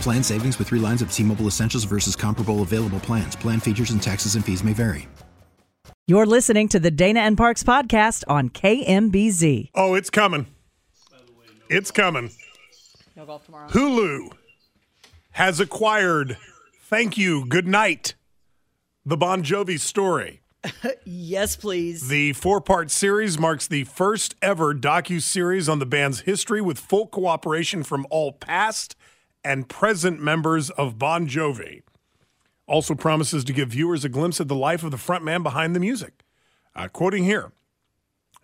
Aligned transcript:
Plan 0.00 0.22
savings 0.22 0.58
with 0.58 0.68
three 0.68 0.80
lines 0.80 1.02
of 1.02 1.12
T 1.12 1.22
Mobile 1.22 1.46
Essentials 1.46 1.84
versus 1.84 2.16
comparable 2.16 2.62
available 2.62 3.00
plans. 3.00 3.36
Plan 3.36 3.60
features 3.60 3.90
and 3.90 4.02
taxes 4.02 4.34
and 4.34 4.44
fees 4.44 4.64
may 4.64 4.72
vary. 4.72 5.08
You're 6.08 6.26
listening 6.26 6.68
to 6.68 6.78
the 6.78 6.92
Dana 6.92 7.20
and 7.20 7.36
Parks 7.36 7.64
podcast 7.64 8.22
on 8.28 8.50
KMBZ. 8.50 9.70
Oh, 9.74 9.94
it's 9.94 10.08
coming. 10.08 10.46
It's 11.68 11.90
coming. 11.90 12.30
No 13.16 13.26
golf 13.26 13.44
tomorrow. 13.44 13.68
Hulu 13.68 14.30
has 15.32 15.58
acquired, 15.58 16.36
thank 16.82 17.18
you, 17.18 17.44
good 17.46 17.66
night, 17.66 18.14
the 19.04 19.16
Bon 19.16 19.42
Jovi 19.42 19.80
story. 19.80 20.40
Yes, 21.04 21.56
please. 21.56 22.08
The 22.08 22.32
four 22.32 22.60
part 22.60 22.90
series 22.90 23.38
marks 23.38 23.66
the 23.66 23.84
first 23.84 24.34
ever 24.42 24.74
docu 24.74 25.20
series 25.20 25.68
on 25.68 25.78
the 25.78 25.86
band's 25.86 26.20
history 26.20 26.60
with 26.60 26.78
full 26.78 27.06
cooperation 27.06 27.82
from 27.82 28.06
all 28.10 28.32
past 28.32 28.96
and 29.44 29.68
present 29.68 30.20
members 30.20 30.70
of 30.70 30.98
Bon 30.98 31.28
Jovi. 31.28 31.82
Also 32.66 32.94
promises 32.94 33.44
to 33.44 33.52
give 33.52 33.70
viewers 33.70 34.04
a 34.04 34.08
glimpse 34.08 34.40
of 34.40 34.48
the 34.48 34.54
life 34.54 34.82
of 34.82 34.90
the 34.90 34.96
frontman 34.96 35.42
behind 35.42 35.74
the 35.74 35.80
music. 35.80 36.24
Uh, 36.74 36.88
quoting 36.88 37.24
here 37.24 37.52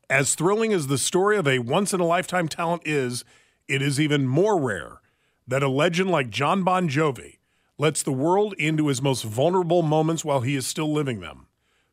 As 0.08 0.34
thrilling 0.34 0.72
as 0.72 0.86
the 0.86 0.98
story 0.98 1.36
of 1.36 1.48
a 1.48 1.58
once 1.58 1.92
in 1.92 2.00
a 2.00 2.06
lifetime 2.06 2.48
talent 2.48 2.82
is, 2.84 3.24
it 3.68 3.82
is 3.82 4.00
even 4.00 4.26
more 4.26 4.60
rare 4.60 5.00
that 5.46 5.62
a 5.62 5.68
legend 5.68 6.10
like 6.10 6.30
Jon 6.30 6.62
Bon 6.62 6.88
Jovi 6.88 7.38
lets 7.78 8.02
the 8.02 8.12
world 8.12 8.54
into 8.58 8.88
his 8.88 9.02
most 9.02 9.24
vulnerable 9.24 9.82
moments 9.82 10.24
while 10.24 10.40
he 10.40 10.54
is 10.54 10.66
still 10.66 10.92
living 10.92 11.20
them. 11.20 11.46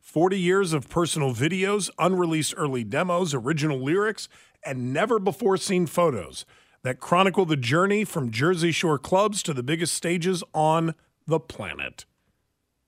40 0.10 0.40
years 0.40 0.74
of 0.74 0.90
personal 0.90 1.36
videos, 1.36 1.92
unreleased 2.00 2.56
early 2.58 2.84
demos, 2.84 3.36
original 3.36 3.78
lyrics, 3.78 4.28
and 4.66 4.92
never 4.92 5.20
before 5.20 5.56
seen 5.56 5.86
photos 5.86 6.48
that 6.82 7.00
chronicle 7.00 7.46
the 7.46 7.56
journey 7.56 8.04
from 8.04 8.32
Jersey 8.32 8.72
Shore 8.72 8.98
clubs 8.98 9.44
to 9.44 9.54
the 9.54 9.62
biggest 9.62 9.94
stages 9.94 10.44
on 10.52 10.96
the 11.28 11.40
planet. 11.40 12.06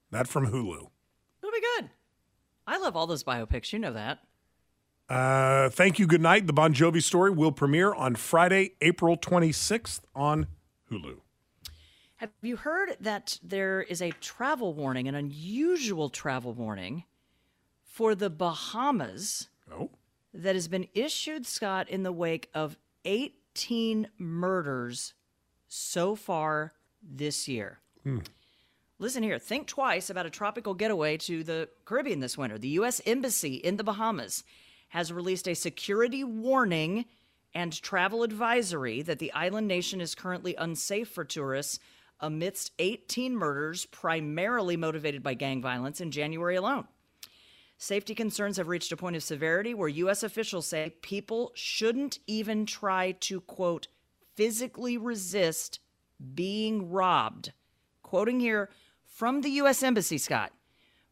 That 0.09 0.27
from 0.27 0.47
Hulu. 0.47 0.89
It'll 1.43 1.51
be 1.51 1.61
good. 1.77 1.91
I 2.65 2.79
love 2.79 2.95
all 2.95 3.05
those 3.05 3.23
biopics. 3.23 3.71
You 3.71 3.77
know 3.77 3.93
that. 3.93 4.17
Uh, 5.07 5.69
thank 5.69 5.99
you. 5.99 6.07
Good 6.07 6.21
night. 6.21 6.47
The 6.47 6.53
Bon 6.53 6.73
Jovi 6.73 7.03
story 7.03 7.29
will 7.29 7.51
premiere 7.51 7.93
on 7.93 8.15
Friday, 8.15 8.71
April 8.81 9.15
26th 9.15 10.01
on 10.15 10.47
Hulu. 10.91 11.17
Have 12.15 12.31
you 12.41 12.55
heard 12.55 12.97
that 12.99 13.37
there 13.43 13.83
is 13.83 14.01
a 14.01 14.09
travel 14.09 14.73
warning, 14.73 15.07
an 15.07 15.13
unusual 15.13 16.09
travel 16.09 16.55
warning 16.55 17.03
for 18.01 18.15
the 18.15 18.31
Bahamas 18.31 19.47
Oh, 19.71 19.91
that 20.33 20.55
has 20.55 20.67
been 20.67 20.87
issued, 20.95 21.45
Scott, 21.45 21.87
in 21.87 22.01
the 22.01 22.11
wake 22.11 22.49
of 22.51 22.75
18 23.05 24.07
murders 24.17 25.13
so 25.67 26.15
far 26.15 26.73
this 27.03 27.47
year? 27.47 27.77
Hmm. 28.01 28.21
Listen 28.97 29.21
here, 29.21 29.37
think 29.37 29.67
twice 29.67 30.09
about 30.09 30.25
a 30.25 30.31
tropical 30.31 30.73
getaway 30.73 31.15
to 31.17 31.43
the 31.43 31.69
Caribbean 31.85 32.21
this 32.21 32.39
winter. 32.39 32.57
The 32.57 32.69
U.S. 32.69 33.01
Embassy 33.05 33.53
in 33.53 33.77
the 33.77 33.83
Bahamas 33.83 34.43
has 34.89 35.13
released 35.13 35.47
a 35.47 35.53
security 35.53 36.23
warning 36.23 37.05
and 37.53 37.71
travel 37.83 38.23
advisory 38.23 39.03
that 39.03 39.19
the 39.19 39.31
island 39.33 39.67
nation 39.67 40.01
is 40.01 40.15
currently 40.15 40.55
unsafe 40.55 41.07
for 41.07 41.23
tourists 41.23 41.77
amidst 42.19 42.71
18 42.79 43.35
murders, 43.35 43.85
primarily 43.85 44.75
motivated 44.75 45.21
by 45.21 45.35
gang 45.35 45.61
violence 45.61 46.01
in 46.01 46.09
January 46.09 46.55
alone. 46.55 46.87
Safety 47.81 48.13
concerns 48.13 48.57
have 48.57 48.67
reached 48.67 48.91
a 48.91 48.95
point 48.95 49.15
of 49.15 49.23
severity 49.23 49.73
where 49.73 49.87
U.S. 49.89 50.21
officials 50.21 50.67
say 50.67 50.93
people 51.01 51.51
shouldn't 51.55 52.19
even 52.27 52.67
try 52.67 53.13
to, 53.21 53.41
quote, 53.41 53.87
physically 54.35 54.99
resist 54.99 55.79
being 56.35 56.91
robbed. 56.91 57.53
Quoting 58.03 58.39
here 58.39 58.69
from 59.03 59.41
the 59.41 59.49
U.S. 59.49 59.81
Embassy, 59.81 60.19
Scott 60.19 60.51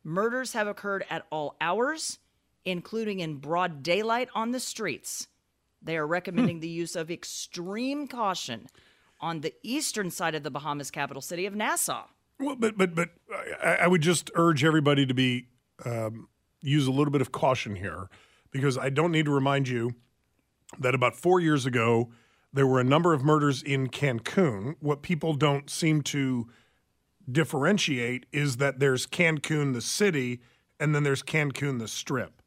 murders 0.03 0.53
have 0.53 0.68
occurred 0.68 1.06
at 1.09 1.25
all 1.31 1.56
hours, 1.59 2.19
including 2.66 3.19
in 3.19 3.38
broad 3.38 3.81
daylight 3.81 4.29
on 4.35 4.52
the 4.52 4.59
streets. 4.59 5.28
They 5.81 5.97
are 5.97 6.06
recommending 6.06 6.59
the 6.59 6.69
use 6.69 6.96
of 6.96 7.09
extreme 7.09 8.08
caution 8.08 8.68
on 9.19 9.41
the 9.41 9.56
eastern 9.63 10.12
side 10.12 10.35
of 10.35 10.44
the 10.44 10.52
Bahamas 10.52 10.91
capital 10.91 11.24
city 11.24 11.47
of 11.47 11.56
Nassau. 11.56 12.06
well, 12.40 12.56
but 12.56 12.78
but 12.78 12.94
but 12.94 13.09
I, 13.63 13.78
I 13.81 13.88
would 13.88 14.02
just 14.02 14.29
urge 14.35 14.63
everybody 14.63 15.08
to 15.08 15.16
be 15.16 15.47
um, 15.84 16.28
use 16.62 16.88
a 16.88 16.92
little 16.92 17.12
bit 17.12 17.22
of 17.22 17.31
caution 17.31 17.75
here 17.75 18.09
because 18.52 18.78
I 18.78 18.90
don't 18.90 19.12
need 19.12 19.25
to 19.25 19.31
remind 19.31 19.68
you 19.68 19.96
that 20.80 20.96
about 20.96 21.16
four 21.16 21.40
years 21.40 21.66
ago 21.66 22.12
there 22.52 22.66
were 22.66 22.80
a 22.80 22.84
number 22.84 23.14
of 23.14 23.24
murders 23.24 23.62
in 23.62 23.90
Cancun. 23.90 24.75
What 24.80 25.02
people 25.02 25.34
don't 25.34 25.70
seem 25.70 26.02
to 26.03 26.47
differentiate 27.31 28.25
is 28.31 28.58
that 28.58 28.80
there's 28.80 29.06
Cancun 29.06 29.74
the 29.74 29.81
city 29.81 30.42
and 30.80 30.96
then 30.96 31.03
there's 31.03 31.22
Cancun 31.22 31.80
the 31.80 31.88
strip. 31.88 32.42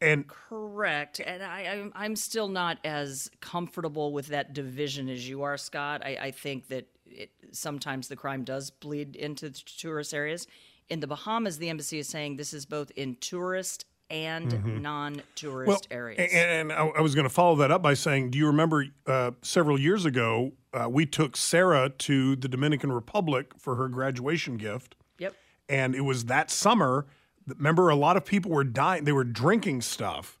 And 0.00 0.26
Correct, 0.26 1.20
and 1.20 1.44
I, 1.44 1.60
I'm 1.60 1.92
I'm 1.94 2.16
still 2.16 2.48
not 2.48 2.78
as 2.82 3.30
comfortable 3.40 4.12
with 4.12 4.26
that 4.28 4.52
division 4.52 5.08
as 5.08 5.28
you 5.28 5.42
are, 5.42 5.56
Scott. 5.56 6.02
I, 6.04 6.18
I 6.20 6.30
think 6.32 6.66
that 6.68 6.88
it, 7.06 7.30
sometimes 7.52 8.08
the 8.08 8.16
crime 8.16 8.42
does 8.42 8.70
bleed 8.70 9.14
into 9.14 9.50
tourist 9.50 10.12
areas. 10.12 10.48
In 10.88 11.00
the 11.00 11.06
Bahamas, 11.06 11.58
the 11.58 11.68
embassy 11.70 11.98
is 11.98 12.08
saying 12.08 12.36
this 12.36 12.52
is 12.52 12.66
both 12.66 12.90
in 12.92 13.16
tourist 13.16 13.86
and 14.10 14.82
non-tourist 14.82 15.88
areas. 15.90 16.18
a- 16.20 16.36
And, 16.36 16.70
I, 16.72 16.86
I 16.86 17.00
was 17.00 17.14
going 17.14 17.24
to 17.26 17.32
follow 17.32 17.56
that 17.56 17.70
up 17.70 17.82
by 17.82 17.94
saying, 17.94 18.30
do 18.30 18.38
you 18.38 18.46
remember 18.46 18.86
uh, 19.06 19.30
several 19.40 19.80
years 19.80 20.04
ago 20.04 20.52
uh, 20.74 20.88
we 20.88 21.06
took 21.06 21.36
Sarah 21.36 21.88
to 21.88 22.36
the 22.36 22.48
Dominican 22.48 22.92
Republic 22.92 23.52
for 23.58 23.76
her 23.76 23.88
graduation 23.88 24.56
gift, 24.58 24.96
yep. 25.18 25.34
and 25.68 25.94
it 25.94 26.02
was 26.02 26.26
that 26.26 26.50
summer. 26.50 27.06
Remember, 27.46 27.88
a 27.88 27.96
lot 27.96 28.16
of 28.16 28.24
people 28.24 28.50
were 28.50 28.64
dying. 28.64 29.04
They 29.04 29.12
were 29.12 29.24
drinking 29.24 29.80
stuff, 29.82 30.38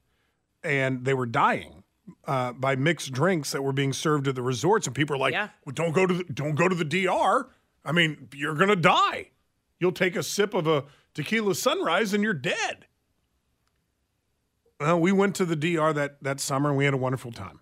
and 0.62 1.04
they 1.04 1.14
were 1.14 1.26
dying 1.26 1.82
uh, 2.26 2.52
by 2.52 2.76
mixed 2.76 3.12
drinks 3.12 3.52
that 3.52 3.62
were 3.62 3.72
being 3.72 3.92
served 3.92 4.28
at 4.28 4.34
the 4.34 4.42
resorts. 4.42 4.86
And 4.86 4.94
people 4.96 5.14
were 5.14 5.20
like, 5.20 5.32
Yeah. 5.32 5.48
well, 5.66 5.72
"Don't 5.74 5.92
go 5.92 6.06
to 6.06 6.14
the, 6.14 6.24
don't 6.24 6.54
go 6.54 6.68
to 6.68 6.74
the 6.74 6.84
DR. 6.84 7.48
I 7.84 7.92
mean, 7.92 8.28
you're 8.34 8.54
going 8.54 8.68
to 8.70 8.76
die. 8.76 9.30
You'll 9.82 9.92
take 9.92 10.14
a 10.14 10.22
sip 10.22 10.54
of 10.54 10.68
a 10.68 10.84
tequila 11.12 11.56
sunrise 11.56 12.14
and 12.14 12.22
you're 12.22 12.34
dead." 12.34 12.86
Well, 14.78 15.00
we 15.00 15.10
went 15.10 15.34
to 15.36 15.44
the 15.44 15.56
DR 15.56 15.92
that 15.92 16.22
that 16.22 16.38
summer 16.38 16.68
and 16.68 16.78
we 16.78 16.84
had 16.84 16.94
a 16.94 16.98
wonderful 16.98 17.32
time. 17.32 17.58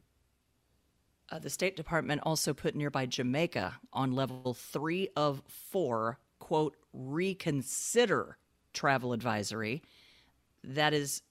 Uh, 1.30 1.38
the 1.38 1.50
State 1.50 1.76
Department 1.76 2.20
also 2.24 2.52
put 2.52 2.74
nearby 2.74 3.06
Jamaica 3.06 3.78
on 3.92 4.12
level 4.12 4.52
three 4.52 5.08
of 5.16 5.42
four, 5.46 6.18
quote, 6.40 6.76
reconsider 6.92 8.36
travel 8.72 9.12
advisory. 9.12 9.82
That 10.62 10.92
is 10.92 11.22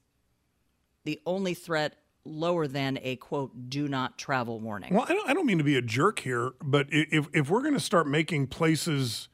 the 1.03 1.19
only 1.25 1.53
threat 1.53 1.97
lower 2.24 2.68
than 2.68 2.97
a, 3.01 3.18
quote, 3.18 3.69
do 3.69 3.88
not 3.88 4.18
travel 4.18 4.59
warning. 4.59 4.94
Well, 4.94 5.06
I 5.07 5.13
don't, 5.13 5.30
I 5.30 5.33
don't 5.33 5.45
mean 5.45 5.57
to 5.57 5.63
be 5.63 5.75
a 5.75 5.81
jerk 5.81 6.19
here, 6.19 6.53
but 6.62 6.88
if 6.89 7.27
if 7.33 7.50
we're 7.50 7.62
going 7.62 7.74
to 7.74 7.80
start 7.80 8.07
making 8.07 8.47
places 8.47 9.30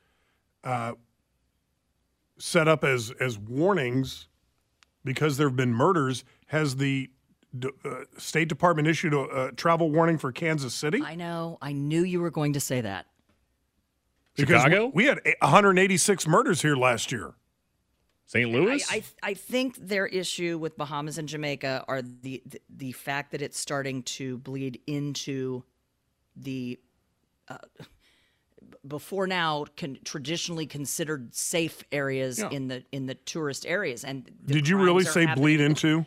uh, 0.63 0.93
set 2.37 2.67
up 2.67 2.83
as 2.83 3.11
as 3.19 3.37
warnings 3.37 4.27
because 5.03 5.37
there 5.37 5.47
have 5.47 5.55
been 5.55 5.73
murders, 5.73 6.23
has 6.47 6.77
the 6.77 7.09
D- 7.57 7.69
uh, 7.85 8.01
State 8.17 8.49
Department 8.49 8.87
issued 8.87 9.13
a, 9.13 9.45
a 9.47 9.51
travel 9.51 9.91
warning 9.91 10.17
for 10.17 10.31
Kansas 10.31 10.73
City. 10.73 11.01
I 11.03 11.15
know. 11.15 11.57
I 11.61 11.71
knew 11.71 12.03
you 12.03 12.19
were 12.19 12.31
going 12.31 12.53
to 12.53 12.59
say 12.59 12.81
that. 12.81 13.05
Because 14.35 14.63
Chicago? 14.63 14.87
We, 14.87 15.03
we 15.03 15.05
had 15.05 15.19
186 15.39 16.27
murders 16.27 16.61
here 16.61 16.75
last 16.75 17.11
year. 17.11 17.35
St. 18.27 18.49
Louis? 18.49 18.83
I 18.89 19.03
I 19.21 19.33
think 19.35 19.77
their 19.77 20.07
issue 20.07 20.57
with 20.57 20.75
Bahamas 20.75 21.17
and 21.17 21.29
Jamaica 21.29 21.85
are 21.87 22.01
the, 22.01 22.41
the 22.45 22.59
the 22.69 22.91
fact 22.91 23.31
that 23.31 23.41
it's 23.41 23.59
starting 23.59 24.01
to 24.03 24.39
bleed 24.39 24.81
into 24.87 25.63
the 26.35 26.79
uh, 27.47 27.59
b- 27.77 27.85
before 28.87 29.27
now 29.27 29.65
con- 29.77 29.97
traditionally 30.03 30.65
considered 30.65 31.33
safe 31.35 31.83
areas 31.91 32.39
Yeah. 32.39 32.49
in 32.51 32.67
the 32.67 32.83
in 32.91 33.05
the 33.05 33.15
tourist 33.15 33.65
areas. 33.65 34.03
And 34.03 34.29
Did 34.45 34.67
you 34.67 34.77
really 34.77 35.03
say 35.03 35.25
happening 35.25 35.43
bleed 35.43 35.61
into? 35.61 36.05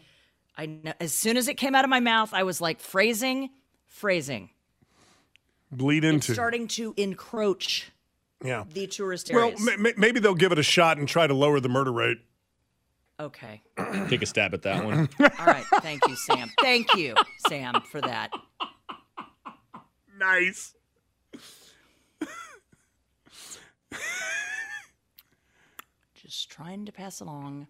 I 0.57 0.67
know, 0.67 0.93
as 1.01 1.13
soon 1.13 1.37
as 1.37 1.47
it 1.49 1.55
came 1.55 1.75
out 1.75 1.85
of 1.85 1.91
my 1.91 2.01
mouth, 2.01 2.35
I 2.35 2.43
was 2.43 2.61
like 2.61 2.81
phrasing, 2.81 3.51
phrasing. 3.87 4.51
Bleed 5.71 6.05
It's 6.05 6.15
into. 6.29 6.33
starting 6.35 6.67
to 6.69 6.95
encroach 6.97 7.91
yeah. 8.45 8.65
the 8.73 8.87
tourist 8.87 9.31
Well, 9.33 9.45
areas. 9.49 9.61
ma- 9.61 9.77
ma- 9.79 9.91
maybe 9.97 10.19
they'll 10.19 10.35
give 10.35 10.51
it 10.53 10.59
a 10.59 10.63
shot 10.63 10.99
and 10.99 11.07
try 11.07 11.27
to 11.27 11.35
lower 11.35 11.61
the 11.61 11.69
murder 11.69 11.93
rate. 11.93 12.19
okay. 13.21 13.63
Take 14.09 14.23
a 14.23 14.27
stab 14.27 14.55
at 14.55 14.63
that 14.63 14.85
one. 14.85 15.09
All 15.21 15.47
right. 15.47 15.65
Thank 15.83 16.07
you, 16.09 16.17
Sam. 16.17 16.51
Thank 16.61 16.95
you, 16.97 17.15
Sam, 17.49 17.81
for 17.83 18.01
that. 18.01 18.31
Nice. 20.19 20.75
Just 26.15 26.51
trying 26.51 26.85
to 26.87 26.93
pass 26.93 27.21
along. 27.21 27.69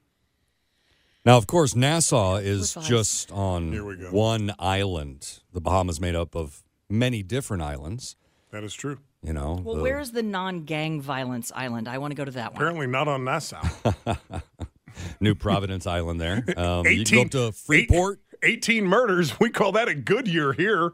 Now, 1.24 1.36
of 1.36 1.46
course, 1.46 1.74
Nassau 1.76 2.36
is 2.36 2.74
With 2.74 2.86
just 2.86 3.30
on 3.32 3.72
Here 3.72 3.84
we 3.84 3.96
go. 3.96 4.08
one 4.10 4.52
island. 4.58 5.40
The 5.52 5.60
Bahamas 5.60 6.00
made 6.00 6.14
up 6.14 6.34
of 6.34 6.62
many 6.88 7.22
different 7.22 7.62
islands. 7.62 8.16
That 8.50 8.64
is 8.64 8.72
true. 8.72 8.98
You 9.22 9.32
know, 9.34 9.60
Well, 9.62 9.76
the- 9.76 9.82
where's 9.82 10.12
the 10.12 10.22
non-gang 10.22 11.00
violence 11.02 11.52
island? 11.54 11.86
I 11.88 11.98
want 11.98 12.12
to 12.12 12.14
go 12.14 12.24
to 12.24 12.30
that 12.30 12.52
one. 12.54 12.62
Apparently 12.62 12.86
not 12.86 13.08
on 13.08 13.24
Nassau. 13.24 13.60
New 15.20 15.34
Providence 15.34 15.86
Island 15.86 16.20
there. 16.20 16.44
Um, 16.56 16.86
you 16.86 17.00
18 17.02 17.04
can 17.04 17.16
go 17.16 17.22
up 17.22 17.30
to 17.30 17.46
eight- 17.48 17.54
Freeport, 17.88 18.20
18 18.42 18.84
murders. 18.86 19.38
We 19.38 19.50
call 19.50 19.72
that 19.72 19.88
a 19.88 19.94
good 19.94 20.26
year 20.28 20.52
here. 20.54 20.92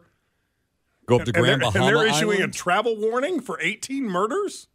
go 1.07 1.17
up 1.17 1.25
to 1.25 1.29
And 1.29 1.35
they're, 1.35 1.43
Grand 1.43 1.63
and 1.63 1.73
Bahama 1.73 1.87
they're 1.87 2.07
issuing 2.09 2.39
Island. 2.39 2.55
a 2.55 2.57
travel 2.57 2.97
warning 2.97 3.41
for 3.41 3.61
18 3.61 4.05
murders? 4.05 4.69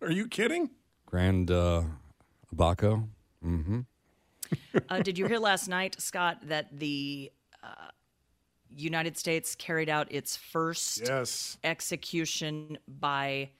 Are 0.00 0.10
you 0.10 0.28
kidding? 0.28 0.70
Grand 1.06 1.50
uh, 1.50 1.82
Abaco. 2.52 3.08
Mm-hmm. 3.44 3.80
uh, 4.88 4.98
did 5.00 5.18
you 5.18 5.26
hear 5.26 5.38
last 5.38 5.68
night, 5.68 6.00
Scott, 6.00 6.38
that 6.44 6.78
the 6.78 7.30
uh, 7.62 7.88
United 8.74 9.16
States 9.16 9.54
carried 9.54 9.88
out 9.88 10.10
its 10.10 10.36
first 10.36 11.02
Yes. 11.06 11.58
execution 11.64 12.78
by 12.86 13.50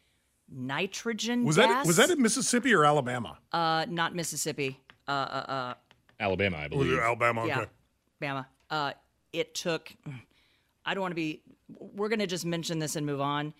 nitrogen 0.50 1.44
Was 1.44 1.56
gas? 1.56 1.68
that 1.68 1.86
was 1.86 1.96
that 1.96 2.10
in 2.10 2.22
Mississippi 2.22 2.72
or 2.74 2.84
Alabama? 2.84 3.38
uh, 3.52 3.86
not 3.88 4.14
Mississippi? 4.14 4.80
Uh, 5.06 5.10
uh, 5.10 5.14
uh, 5.50 5.74
Alabama, 6.20 6.58
I 6.58 6.62
Was 6.62 6.70
believe. 6.70 6.92
it 6.94 7.00
Alabama? 7.00 7.42
Okay. 7.44 7.50
Yeah, 7.50 7.64
Bama. 8.20 8.46
Uh, 8.70 8.92
it 9.32 9.54
took. 9.54 9.92
I 10.84 10.94
don't 10.94 11.00
want 11.02 11.12
to 11.12 11.16
be. 11.16 11.42
We're 11.68 12.08
going 12.08 12.18
to 12.20 12.26
just 12.26 12.44
mention 12.46 12.78
this 12.78 12.96
and 12.96 13.04
move 13.06 13.20
on. 13.20 13.52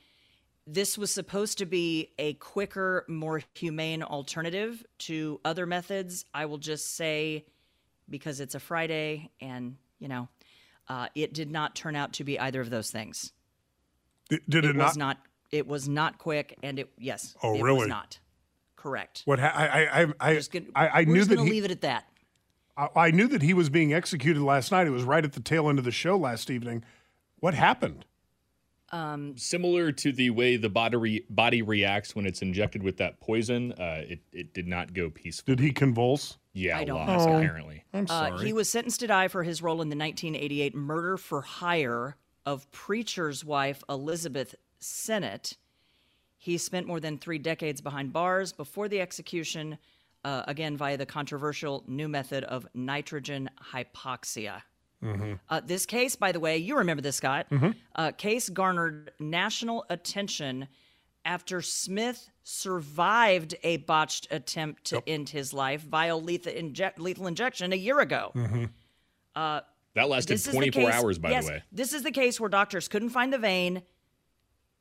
This 0.71 0.99
was 0.99 1.11
supposed 1.11 1.57
to 1.59 1.67
be 1.67 2.11
a 2.19 2.35
quicker, 2.35 3.07
more 3.09 3.41
humane 3.55 4.03
alternative 4.03 4.85
to 4.99 5.41
other 5.43 5.65
methods. 5.65 6.27
I 6.35 6.45
will 6.45 6.59
just 6.59 6.95
say, 6.95 7.47
because 8.11 8.39
it's 8.41 8.55
a 8.55 8.61
Friday, 8.61 9.31
and 9.41 9.77
you 9.99 10.09
know, 10.09 10.29
uh, 10.87 11.09
it 11.15 11.33
did 11.33 11.51
not 11.51 11.75
turn 11.75 11.97
out 11.97 12.13
to 12.15 12.25
be 12.25 12.39
either 12.39 12.61
of 12.61 12.69
those 12.69 12.91
things. 12.91 13.33
Did, 14.29 14.41
did 14.47 14.65
it, 14.67 14.71
It 14.73 14.77
not? 14.77 14.85
was 14.89 14.97
not. 14.99 15.17
It 15.51 15.67
was 15.67 15.89
not 15.89 16.19
quick, 16.19 16.59
and 16.63 16.79
it 16.79 16.91
yes. 16.99 17.35
Oh, 17.43 17.55
it 17.55 17.63
really? 17.63 17.79
Was 17.79 17.89
not 17.89 18.19
correct. 18.77 19.23
What 19.25 19.39
ha- 19.39 19.55
I 19.55 19.67
I 19.87 20.03
I 20.03 20.07
I, 20.21 20.35
Just 20.35 20.53
gonna- 20.53 20.67
I, 20.75 20.89
I 21.01 21.05
knew 21.05 21.17
just 21.17 21.31
that 21.31 21.39
he, 21.39 21.49
leave 21.49 21.65
it 21.65 21.71
at 21.71 21.81
that. 21.81 22.05
I, 22.77 22.89
I 22.95 23.11
knew 23.11 23.27
that 23.29 23.41
he 23.41 23.55
was 23.55 23.71
being 23.71 23.95
executed 23.95 24.43
last 24.43 24.71
night. 24.71 24.87
It 24.87 24.91
was 24.91 25.05
right 25.05 25.25
at 25.25 25.33
the 25.33 25.41
tail 25.41 25.71
end 25.71 25.79
of 25.79 25.87
the 25.87 25.91
show 25.91 26.19
last 26.19 26.51
evening. 26.51 26.85
What 27.41 27.55
happened? 27.55 28.05
Similar 29.37 29.93
to 29.93 30.13
the 30.13 30.31
way 30.31 30.57
the 30.57 30.69
body, 30.69 31.25
body 31.31 31.63
reacts 31.63 32.15
when 32.17 32.27
it's 32.27 32.43
injected 32.43 32.83
with 32.83 32.97
that 32.99 33.21
poison, 33.21 33.73
uh, 33.73 34.03
it, 34.09 34.21
it 34.33 34.55
did 34.55 34.67
not 34.67 34.93
go 34.95 35.11
peacefully. 35.11 35.57
Did 35.57 35.63
he 35.65 35.73
convulse? 35.73 36.39
Yeah, 36.53 36.79
I 36.79 36.83
a 36.83 36.87
don't 36.87 37.07
lot, 37.07 37.19
know. 37.27 37.37
apparently. 37.37 37.85
I'm 37.93 38.05
Uh, 38.05 38.29
sorry. 38.31 38.47
he 38.47 38.53
was 38.53 38.69
sentenced 38.69 39.01
to 39.01 39.07
die 39.07 39.29
for 39.29 39.43
his 39.43 39.63
role 39.63 39.81
in 39.83 39.89
the 39.91 39.97
1988 39.97 40.75
murder 40.75 41.17
for 41.17 41.43
hire 41.43 42.17
of 42.47 42.71
preacher's 42.73 43.45
wife 43.45 43.83
Elizabeth 43.89 44.55
Sennett. 44.81 45.57
He 46.37 46.57
spent 46.57 46.87
more 46.87 47.01
than 47.01 47.19
three 47.19 47.39
decades 47.39 47.81
behind 47.81 48.13
bars 48.13 48.53
before 48.53 48.89
the 48.89 49.01
execution, 49.01 49.79
uh, 50.25 50.43
again 50.47 50.77
via 50.77 50.97
the 50.97 51.07
controversial 51.07 51.85
new 51.87 52.09
method 52.09 52.45
of 52.45 52.67
nitrogen 52.75 53.51
hypoxia. 53.73 54.63
Uh, 55.03 55.61
this 55.65 55.87
case, 55.87 56.17
by 56.17 56.33
the 56.33 56.41
way, 56.41 56.57
you 56.59 56.77
remember 56.79 57.01
this, 57.03 57.17
Scott. 57.17 57.47
Uh, 57.95 58.13
case 58.13 58.49
garnered 58.49 59.13
national 59.19 59.85
attention 59.91 60.69
after 61.25 61.61
Smith 61.63 62.31
survived 62.43 63.55
a 63.63 63.77
botched 63.79 64.27
attempt 64.31 64.85
to 64.85 65.03
end 65.07 65.29
his 65.29 65.53
life 65.53 65.83
via 65.83 66.17
lethal, 66.17 66.53
inject, 66.53 66.99
lethal 66.99 67.27
injection 67.27 67.73
a 67.73 67.77
year 67.77 68.01
ago. 68.01 68.33
That 69.35 70.09
lasted 70.09 70.35
This 70.35 70.41
is 70.47 70.53
the 70.53 70.53
24 70.53 70.83
case- 70.83 70.95
hours, 70.95 71.19
by 71.19 71.31
yes, 71.31 71.47
the 71.47 71.53
way. 71.53 71.63
This 71.73 71.93
is 71.93 72.03
the 72.03 72.11
case 72.11 72.39
where 72.41 72.49
doctors 72.49 72.89
couldn't 72.89 73.11
find 73.11 73.33
the 73.33 73.39
vein. 73.39 73.83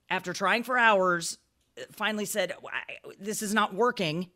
After 0.10 0.32
trying 0.32 0.64
for 0.64 0.78
hours, 0.78 1.38
uh, 1.78 1.82
finally 1.92 2.26
said, 2.26 2.54
"This 3.20 3.42
is 3.42 3.54
not 3.54 3.74
working." 3.74 4.30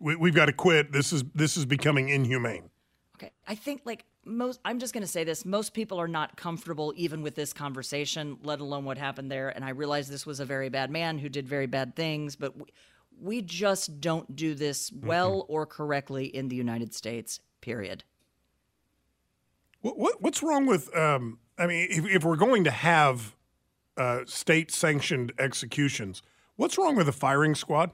we, 0.00 0.16
we've 0.16 0.34
got 0.34 0.46
to 0.46 0.52
quit. 0.52 0.92
This 0.92 1.12
is 1.12 1.24
this 1.34 1.56
is 1.56 1.64
becoming 1.64 2.08
inhumane. 2.08 2.70
Okay, 3.16 3.30
I 3.46 3.54
think 3.54 3.82
like 3.84 4.04
most. 4.26 4.60
I'm 4.64 4.78
just 4.78 4.92
going 4.92 5.02
to 5.02 5.08
say 5.08 5.24
this: 5.24 5.44
most 5.44 5.72
people 5.72 6.00
are 6.00 6.08
not 6.08 6.36
comfortable 6.36 6.92
even 6.96 7.22
with 7.22 7.34
this 7.34 7.52
conversation, 7.52 8.38
let 8.42 8.60
alone 8.60 8.84
what 8.84 8.98
happened 8.98 9.30
there. 9.30 9.48
And 9.48 9.64
I 9.64 9.70
realize 9.70 10.08
this 10.08 10.26
was 10.26 10.40
a 10.40 10.44
very 10.44 10.68
bad 10.68 10.90
man 10.90 11.18
who 11.18 11.28
did 11.28 11.48
very 11.48 11.66
bad 11.66 11.96
things, 11.96 12.36
but 12.36 12.56
we, 12.56 12.66
we 13.20 13.42
just 13.42 14.00
don't 14.00 14.36
do 14.36 14.54
this 14.54 14.92
well 14.92 15.46
or 15.48 15.66
correctly 15.66 16.26
in 16.26 16.48
the 16.48 16.56
United 16.56 16.94
States. 16.94 17.40
Period. 17.60 18.04
What, 19.80 19.98
what 19.98 20.22
what's 20.22 20.42
wrong 20.42 20.66
with? 20.66 20.94
Um, 20.96 21.38
I 21.58 21.66
mean, 21.66 21.88
if, 21.90 22.04
if 22.06 22.24
we're 22.24 22.36
going 22.36 22.64
to 22.64 22.70
have 22.70 23.34
uh, 23.96 24.20
state 24.26 24.70
sanctioned 24.70 25.32
executions, 25.38 26.22
what's 26.56 26.76
wrong 26.76 26.96
with 26.96 27.08
a 27.08 27.12
firing 27.12 27.54
squad? 27.54 27.90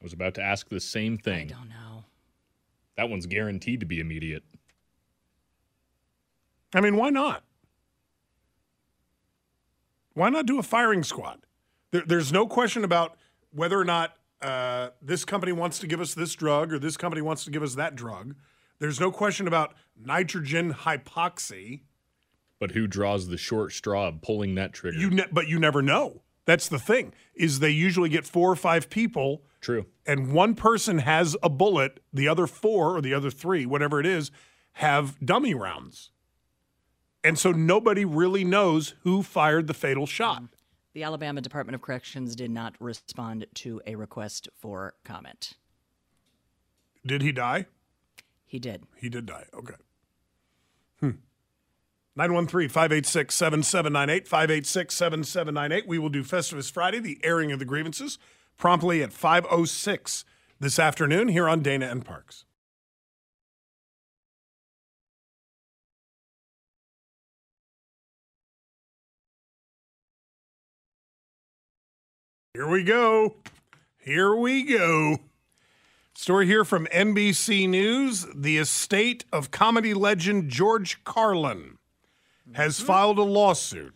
I 0.00 0.04
was 0.04 0.12
about 0.12 0.34
to 0.34 0.42
ask 0.42 0.68
the 0.68 0.80
same 0.80 1.18
thing. 1.18 1.52
I 1.52 1.56
don't 1.56 1.68
know. 1.68 2.04
That 2.96 3.08
one's 3.10 3.26
guaranteed 3.26 3.80
to 3.80 3.86
be 3.86 4.00
immediate. 4.00 4.44
I 6.74 6.80
mean, 6.80 6.96
why 6.96 7.10
not? 7.10 7.44
Why 10.14 10.28
not 10.30 10.46
do 10.46 10.58
a 10.58 10.62
firing 10.62 11.02
squad? 11.02 11.40
There, 11.90 12.02
there's 12.06 12.32
no 12.32 12.46
question 12.46 12.84
about 12.84 13.16
whether 13.52 13.78
or 13.78 13.84
not 13.84 14.14
uh, 14.42 14.90
this 15.00 15.24
company 15.24 15.52
wants 15.52 15.78
to 15.78 15.86
give 15.86 16.00
us 16.00 16.14
this 16.14 16.34
drug 16.34 16.72
or 16.72 16.78
this 16.78 16.96
company 16.96 17.22
wants 17.22 17.44
to 17.44 17.50
give 17.50 17.62
us 17.62 17.74
that 17.76 17.94
drug. 17.94 18.34
There's 18.78 19.00
no 19.00 19.10
question 19.10 19.46
about 19.46 19.74
nitrogen 19.96 20.72
hypoxy. 20.72 21.82
But 22.60 22.72
who 22.72 22.86
draws 22.86 23.28
the 23.28 23.38
short 23.38 23.72
straw 23.72 24.08
of 24.08 24.20
pulling 24.20 24.54
that 24.56 24.72
trigger? 24.72 24.98
You 24.98 25.10
ne- 25.10 25.26
but 25.30 25.48
you 25.48 25.58
never 25.58 25.82
know. 25.82 26.22
That's 26.44 26.68
the 26.68 26.78
thing. 26.78 27.12
Is 27.34 27.60
they 27.60 27.70
usually 27.70 28.08
get 28.08 28.26
four 28.26 28.50
or 28.50 28.56
five 28.56 28.90
people, 28.90 29.42
True. 29.60 29.86
and 30.06 30.32
one 30.32 30.54
person 30.54 30.98
has 30.98 31.36
a 31.42 31.48
bullet. 31.48 32.00
The 32.12 32.26
other 32.26 32.46
four 32.46 32.96
or 32.96 33.00
the 33.00 33.14
other 33.14 33.30
three, 33.30 33.66
whatever 33.66 34.00
it 34.00 34.06
is, 34.06 34.30
have 34.74 35.18
dummy 35.24 35.54
rounds. 35.54 36.10
And 37.24 37.38
so 37.38 37.52
nobody 37.52 38.04
really 38.04 38.44
knows 38.44 38.94
who 39.02 39.22
fired 39.22 39.66
the 39.66 39.74
fatal 39.74 40.06
shot. 40.06 40.44
The 40.94 41.02
Alabama 41.02 41.40
Department 41.40 41.74
of 41.74 41.82
Corrections 41.82 42.34
did 42.34 42.50
not 42.50 42.74
respond 42.80 43.46
to 43.54 43.80
a 43.86 43.94
request 43.94 44.48
for 44.56 44.94
comment. 45.04 45.54
Did 47.04 47.22
he 47.22 47.32
die? 47.32 47.66
He 48.46 48.58
did. 48.58 48.84
He 48.96 49.08
did 49.08 49.26
die. 49.26 49.44
Okay. 49.54 49.74
Hmm. 51.00 51.10
913 52.16 52.68
586 52.68 53.34
7798. 53.34 54.26
586 54.26 54.94
7798. 54.94 55.88
We 55.88 55.98
will 55.98 56.08
do 56.08 56.24
Festivus 56.24 56.70
Friday, 56.70 56.98
the 56.98 57.20
airing 57.22 57.52
of 57.52 57.58
the 57.58 57.64
grievances, 57.64 58.18
promptly 58.56 59.02
at 59.02 59.12
506 59.12 60.24
this 60.58 60.78
afternoon 60.78 61.28
here 61.28 61.48
on 61.48 61.60
Dana 61.60 61.86
and 61.86 62.04
Parks. 62.04 62.44
Here 72.58 72.66
we 72.66 72.82
go. 72.82 73.36
Here 73.98 74.34
we 74.34 74.64
go. 74.64 75.18
Story 76.12 76.46
here 76.46 76.64
from 76.64 76.86
NBC 76.86 77.68
News. 77.68 78.26
The 78.34 78.58
estate 78.58 79.24
of 79.32 79.52
comedy 79.52 79.94
legend 79.94 80.50
George 80.50 81.04
Carlin 81.04 81.78
has 82.54 82.76
mm-hmm. 82.76 82.86
filed 82.88 83.18
a 83.20 83.22
lawsuit 83.22 83.94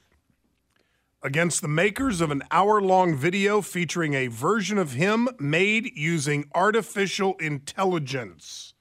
against 1.25 1.61
the 1.61 1.67
makers 1.67 2.21
of 2.21 2.31
an 2.31 2.45
hour 2.53 2.81
long 2.81 3.17
video 3.17 3.63
featuring 3.63 4.15
a 4.15 4.29
version 4.29 4.79
of 4.79 4.93
him 4.93 5.29
made 5.41 5.91
using 5.97 6.49
artificial 6.55 7.35
intelligence. 7.41 8.75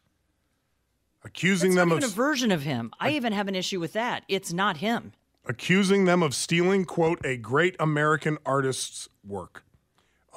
Accusing 1.23 1.71
It's 1.71 1.77
them 1.77 1.89
not 1.89 2.03
of 2.03 2.11
a 2.11 2.13
version 2.13 2.51
of 2.51 2.61
him. 2.61 2.91
I 2.99 3.13
even 3.13 3.33
have 3.33 3.47
an 3.47 3.55
issue 3.55 3.79
with 3.79 3.93
that. 3.93 4.25
It's 4.27 4.53
not 4.53 4.77
him. 4.77 5.13
accusing 5.43 6.05
them 6.05 6.21
of 6.21 6.35
stealing, 6.35 6.85
quote, 6.85 7.25
a 7.25 7.35
great 7.35 7.75
American 7.79 8.37
artist's 8.45 9.09
work. 9.27 9.63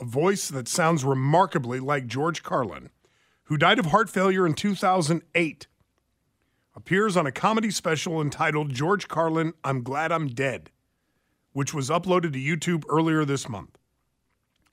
A 0.01 0.05
voice 0.05 0.49
that 0.49 0.69
sounds 0.69 1.05
remarkably 1.05 1.81
like 1.81 2.07
George 2.07 2.43
Carlin, 2.43 2.91
who 3.45 3.57
died 3.57 3.79
of 3.79 3.87
heart 3.87 4.11
failure 4.11 4.47
in 4.47 4.55
2008, 4.55 5.67
appears 6.75 7.17
on 7.17 7.27
a 7.27 7.33
comedy 7.33 7.71
special 7.71 8.21
entitled 8.21 8.75
George 8.75 9.07
Carlin, 9.07 9.53
I'm 9.63 9.83
Glad 9.83 10.11
I'm 10.11 10.29
Dead, 10.29 10.71
which 11.53 11.73
was 11.73 11.91
uploaded 11.91 12.33
to 12.33 12.39
YouTube 12.39 12.85
earlier 12.89 13.25
this 13.25 13.49
month. 13.49 13.79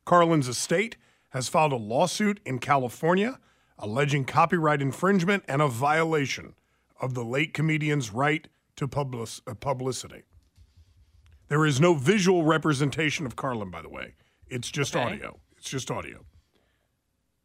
Carlin's 0.05 0.47
estate 0.47 0.97
has 1.29 1.47
filed 1.47 1.71
a 1.71 1.77
lawsuit 1.77 2.39
in 2.45 2.59
California 2.59 3.39
alleging 3.81 4.23
copyright 4.23 4.81
infringement 4.81 5.43
and 5.47 5.61
a 5.61 5.67
violation 5.67 6.53
of 7.01 7.15
the 7.15 7.23
late 7.23 7.53
comedian's 7.53 8.13
right 8.13 8.47
to 8.75 8.87
public- 8.87 9.41
uh, 9.47 9.55
publicity. 9.55 10.23
There 11.47 11.65
is 11.65 11.81
no 11.81 11.95
visual 11.95 12.43
representation 12.43 13.25
of 13.25 13.35
Carlin, 13.35 13.71
by 13.71 13.81
the 13.81 13.89
way. 13.89 14.13
It's 14.51 14.69
just 14.69 14.95
Okay. 14.95 15.05
audio. 15.05 15.39
It's 15.57 15.69
just 15.69 15.89
audio. 15.89 16.25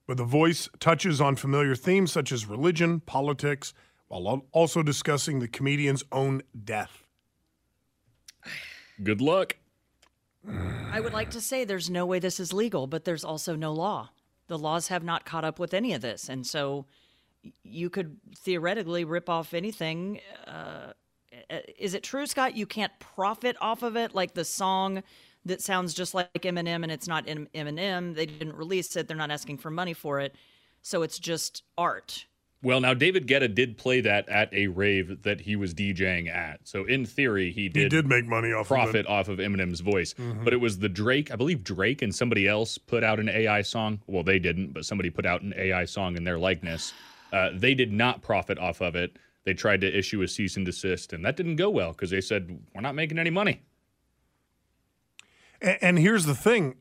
But 0.06 0.16
the 0.16 0.24
voice 0.24 0.68
touches 0.80 1.20
on 1.20 1.36
familiar 1.36 1.74
themes 1.74 2.12
such 2.12 2.32
as 2.32 2.46
religion, 2.46 3.00
politics, 3.00 3.72
while 4.08 4.46
also 4.52 4.82
discussing 4.82 5.38
the 5.38 5.48
comedian's 5.48 6.04
own 6.12 6.42
death. 6.64 7.06
Good 9.02 9.20
luck. 9.20 9.56
I 10.48 11.00
would 11.00 11.12
like 11.12 11.30
to 11.30 11.40
say 11.40 11.64
there's 11.64 11.90
no 11.90 12.06
way 12.06 12.18
this 12.18 12.38
is 12.38 12.52
legal, 12.52 12.86
but 12.86 13.04
there's 13.04 13.24
also 13.24 13.56
no 13.56 13.72
law. 13.72 14.10
The 14.46 14.58
laws 14.58 14.88
have 14.88 15.02
not 15.02 15.24
caught 15.24 15.44
up 15.44 15.58
with 15.58 15.74
any 15.74 15.92
of 15.92 16.02
this. 16.02 16.28
And 16.28 16.46
so 16.46 16.86
you 17.62 17.90
could 17.90 18.18
theoretically 18.36 19.04
rip 19.04 19.28
off 19.28 19.54
anything. 19.54 20.20
Uh, 20.46 20.92
uh, 21.50 21.58
is 21.78 21.94
it 21.94 22.02
true, 22.04 22.26
Scott? 22.26 22.56
You 22.56 22.66
can't 22.66 22.92
profit 23.00 23.56
off 23.60 23.82
of 23.82 23.96
it, 23.96 24.14
like 24.14 24.34
the 24.34 24.44
song 24.44 25.02
that 25.46 25.62
sounds 25.62 25.94
just 25.94 26.12
like 26.14 26.32
Eminem 26.34 26.82
and 26.82 26.92
it's 26.92 27.08
not 27.08 27.26
Eminem. 27.26 28.14
They 28.14 28.26
didn't 28.26 28.56
release 28.56 28.94
it, 28.96 29.08
they're 29.08 29.16
not 29.16 29.30
asking 29.30 29.58
for 29.58 29.70
money 29.70 29.94
for 29.94 30.20
it. 30.20 30.34
So 30.82 31.02
it's 31.02 31.18
just 31.18 31.62
art. 31.78 32.26
Well, 32.62 32.80
now 32.80 32.94
David 32.94 33.26
Guetta 33.28 33.54
did 33.54 33.76
play 33.76 34.00
that 34.00 34.28
at 34.28 34.52
a 34.52 34.66
rave 34.68 35.22
that 35.22 35.40
he 35.42 35.56
was 35.56 35.74
DJing 35.74 36.28
at. 36.28 36.60
So 36.64 36.84
in 36.84 37.04
theory, 37.04 37.52
he 37.52 37.68
did, 37.68 37.82
He 37.84 37.88
did 37.88 38.06
make 38.06 38.26
money 38.26 38.52
off 38.52 38.68
profit 38.68 38.96
it. 38.96 39.06
off 39.08 39.28
of 39.28 39.38
Eminem's 39.38 39.80
voice. 39.80 40.14
Mhm. 40.14 40.42
But 40.42 40.52
it 40.52 40.56
was 40.56 40.78
the 40.78 40.88
Drake, 40.88 41.30
I 41.30 41.36
believe 41.36 41.62
Drake 41.62 42.02
and 42.02 42.14
somebody 42.14 42.48
else 42.48 42.78
put 42.78 43.04
out 43.04 43.20
an 43.20 43.28
AI 43.28 43.62
song. 43.62 44.00
Well, 44.06 44.22
they 44.22 44.38
didn't, 44.38 44.72
but 44.72 44.84
somebody 44.84 45.10
put 45.10 45.26
out 45.26 45.42
an 45.42 45.54
AI 45.56 45.84
song 45.84 46.16
in 46.16 46.24
their 46.24 46.38
likeness. 46.38 46.92
Uh, 47.32 47.50
they 47.54 47.74
did 47.74 47.92
not 47.92 48.22
profit 48.22 48.58
off 48.58 48.80
of 48.80 48.96
it. 48.96 49.16
They 49.44 49.54
tried 49.54 49.80
to 49.82 49.96
issue 49.98 50.22
a 50.22 50.28
cease 50.28 50.56
and 50.56 50.66
desist, 50.66 51.12
and 51.12 51.24
that 51.24 51.36
didn't 51.36 51.56
go 51.56 51.70
well 51.70 51.92
because 51.92 52.10
they 52.10 52.20
said, 52.20 52.58
We're 52.74 52.80
not 52.80 52.94
making 52.96 53.18
any 53.18 53.30
money. 53.30 53.60
A- 55.62 55.84
And 55.84 55.98
here's 55.98 56.24
the 56.26 56.34
thing 56.34 56.76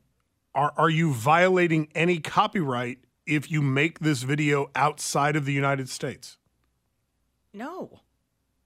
are, 0.54 0.72
are 0.76 0.90
you 0.90 1.12
violating 1.12 1.88
any 1.94 2.18
copyright 2.18 2.98
if 3.26 3.50
you 3.50 3.60
make 3.60 3.98
this 3.98 4.22
video 4.22 4.70
outside 4.74 5.36
of 5.36 5.44
the 5.44 5.52
United 5.52 5.88
States? 5.88 6.38
No. 7.52 8.00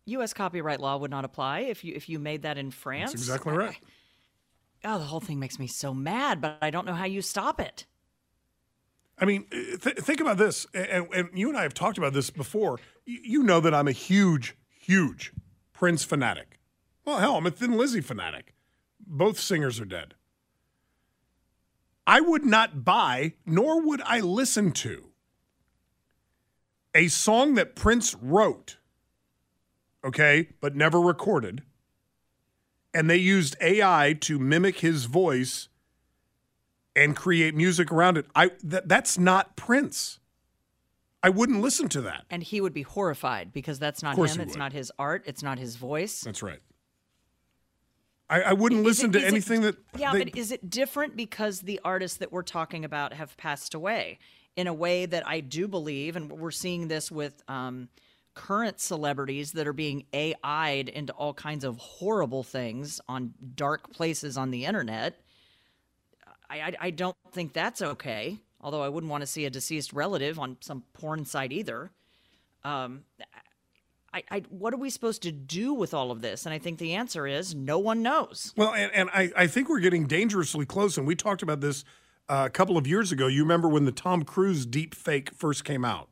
U.S. 0.06 0.32
copyright 0.32 0.80
law 0.80 0.96
would 0.96 1.10
not 1.10 1.24
apply 1.24 1.60
if 1.60 1.84
you 1.84 1.94
if 1.94 2.08
you 2.08 2.18
made 2.18 2.42
that 2.42 2.58
in 2.58 2.70
France. 2.70 3.12
That's 3.12 3.22
exactly 3.22 3.52
right. 3.56 3.78
Oh, 4.84 4.98
the 4.98 5.04
whole 5.04 5.20
thing 5.20 5.38
makes 5.38 5.58
me 5.58 5.66
so 5.66 5.92
mad, 5.92 6.40
but 6.40 6.58
I 6.62 6.70
don't 6.70 6.86
know 6.86 6.94
how 6.94 7.04
you 7.04 7.22
stop 7.22 7.60
it. 7.60 7.86
I 9.18 9.26
mean, 9.26 9.44
uh, 9.52 9.76
th- 9.76 9.98
think 9.98 10.20
about 10.20 10.38
this, 10.38 10.66
and, 10.72 11.06
and 11.14 11.28
you 11.34 11.50
and 11.50 11.58
I 11.58 11.62
have 11.62 11.74
talked 11.74 11.98
about 11.98 12.14
this 12.14 12.30
before. 12.30 12.80
You, 13.04 13.20
you 13.22 13.42
know 13.42 13.60
that 13.60 13.74
I'm 13.74 13.86
a 13.86 13.92
huge, 13.92 14.56
huge 14.70 15.32
Prince 15.74 16.02
fanatic. 16.04 16.58
Well, 17.04 17.18
hell, 17.18 17.36
I'm 17.36 17.46
a 17.46 17.50
Thin 17.50 17.76
Lizzy 17.76 18.00
fanatic. 18.00 18.54
Both 19.12 19.40
singers 19.40 19.80
are 19.80 19.84
dead. 19.84 20.14
I 22.06 22.20
would 22.20 22.44
not 22.44 22.84
buy, 22.84 23.34
nor 23.44 23.82
would 23.82 24.00
I 24.02 24.20
listen 24.20 24.70
to, 24.72 25.06
a 26.94 27.08
song 27.08 27.54
that 27.54 27.74
Prince 27.74 28.14
wrote, 28.14 28.78
okay, 30.04 30.48
but 30.60 30.76
never 30.76 31.00
recorded, 31.00 31.62
and 32.94 33.10
they 33.10 33.16
used 33.16 33.56
AI 33.60 34.16
to 34.20 34.38
mimic 34.38 34.78
his 34.78 35.04
voice 35.04 35.68
and 36.96 37.16
create 37.16 37.54
music 37.54 37.92
around 37.92 38.16
it. 38.16 38.26
I 38.34 38.50
that, 38.62 38.88
that's 38.88 39.18
not 39.18 39.56
Prince. 39.56 40.18
I 41.22 41.30
wouldn't 41.30 41.60
listen 41.60 41.88
to 41.90 42.00
that. 42.02 42.24
And 42.30 42.42
he 42.42 42.60
would 42.60 42.72
be 42.72 42.82
horrified 42.82 43.52
because 43.52 43.78
that's 43.78 44.02
not 44.02 44.16
him. 44.16 44.24
It's 44.24 44.36
would. 44.36 44.56
not 44.56 44.72
his 44.72 44.90
art. 44.98 45.24
It's 45.26 45.42
not 45.42 45.58
his 45.58 45.76
voice. 45.76 46.22
That's 46.22 46.42
right. 46.42 46.60
I, 48.30 48.42
I 48.42 48.52
wouldn't 48.52 48.80
Is 48.80 48.86
listen 48.86 49.10
it- 49.10 49.12
to 49.14 49.18
is 49.18 49.24
it- 49.24 49.28
anything 49.28 49.60
that. 49.62 49.76
Yeah, 49.98 50.12
they- 50.12 50.24
but 50.24 50.36
is 50.38 50.52
it 50.52 50.70
different 50.70 51.16
because 51.16 51.60
the 51.60 51.80
artists 51.84 52.18
that 52.18 52.30
we're 52.32 52.42
talking 52.42 52.84
about 52.84 53.12
have 53.12 53.36
passed 53.36 53.74
away 53.74 54.18
in 54.56 54.66
a 54.66 54.72
way 54.74 55.04
that 55.06 55.26
I 55.26 55.40
do 55.40 55.66
believe, 55.68 56.16
and 56.16 56.30
we're 56.30 56.50
seeing 56.50 56.88
this 56.88 57.10
with 57.10 57.42
um, 57.48 57.88
current 58.34 58.80
celebrities 58.80 59.52
that 59.52 59.66
are 59.66 59.72
being 59.72 60.04
AI'd 60.14 60.88
into 60.88 61.12
all 61.14 61.34
kinds 61.34 61.64
of 61.64 61.76
horrible 61.78 62.42
things 62.42 63.00
on 63.08 63.34
dark 63.54 63.92
places 63.92 64.36
on 64.38 64.50
the 64.50 64.64
internet. 64.64 65.20
I, 66.48 66.60
I, 66.60 66.72
I 66.80 66.90
don't 66.90 67.16
think 67.32 67.52
that's 67.52 67.82
okay. 67.82 68.38
Although 68.60 68.82
I 68.82 68.88
wouldn't 68.88 69.10
want 69.10 69.22
to 69.22 69.26
see 69.26 69.46
a 69.46 69.50
deceased 69.50 69.92
relative 69.92 70.38
on 70.38 70.56
some 70.60 70.82
porn 70.92 71.24
site 71.24 71.52
either. 71.52 71.90
Um, 72.62 73.04
I, 74.12 74.24
I, 74.30 74.42
what 74.48 74.74
are 74.74 74.78
we 74.78 74.90
supposed 74.90 75.22
to 75.22 75.32
do 75.32 75.72
with 75.72 75.94
all 75.94 76.10
of 76.10 76.20
this? 76.20 76.44
And 76.44 76.52
I 76.52 76.58
think 76.58 76.78
the 76.78 76.94
answer 76.94 77.26
is 77.26 77.54
no 77.54 77.78
one 77.78 78.02
knows. 78.02 78.52
Well, 78.56 78.74
and, 78.74 78.90
and 78.92 79.10
I, 79.10 79.30
I 79.36 79.46
think 79.46 79.68
we're 79.68 79.80
getting 79.80 80.06
dangerously 80.06 80.66
close. 80.66 80.98
And 80.98 81.06
we 81.06 81.14
talked 81.14 81.42
about 81.42 81.60
this 81.60 81.84
uh, 82.28 82.44
a 82.46 82.50
couple 82.50 82.76
of 82.76 82.86
years 82.86 83.12
ago. 83.12 83.28
You 83.28 83.42
remember 83.42 83.68
when 83.68 83.84
the 83.84 83.92
Tom 83.92 84.24
Cruise 84.24 84.66
deep 84.66 84.94
fake 84.94 85.32
first 85.34 85.64
came 85.64 85.84
out? 85.84 86.08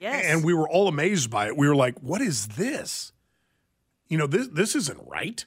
Yes. 0.00 0.24
And 0.26 0.44
we 0.44 0.54
were 0.54 0.68
all 0.68 0.88
amazed 0.88 1.30
by 1.30 1.46
it. 1.46 1.56
We 1.56 1.68
were 1.68 1.76
like, 1.76 1.98
what 2.00 2.20
is 2.20 2.48
this? 2.48 3.12
You 4.08 4.18
know, 4.18 4.26
this 4.26 4.48
this 4.48 4.76
isn't 4.76 5.00
right. 5.06 5.44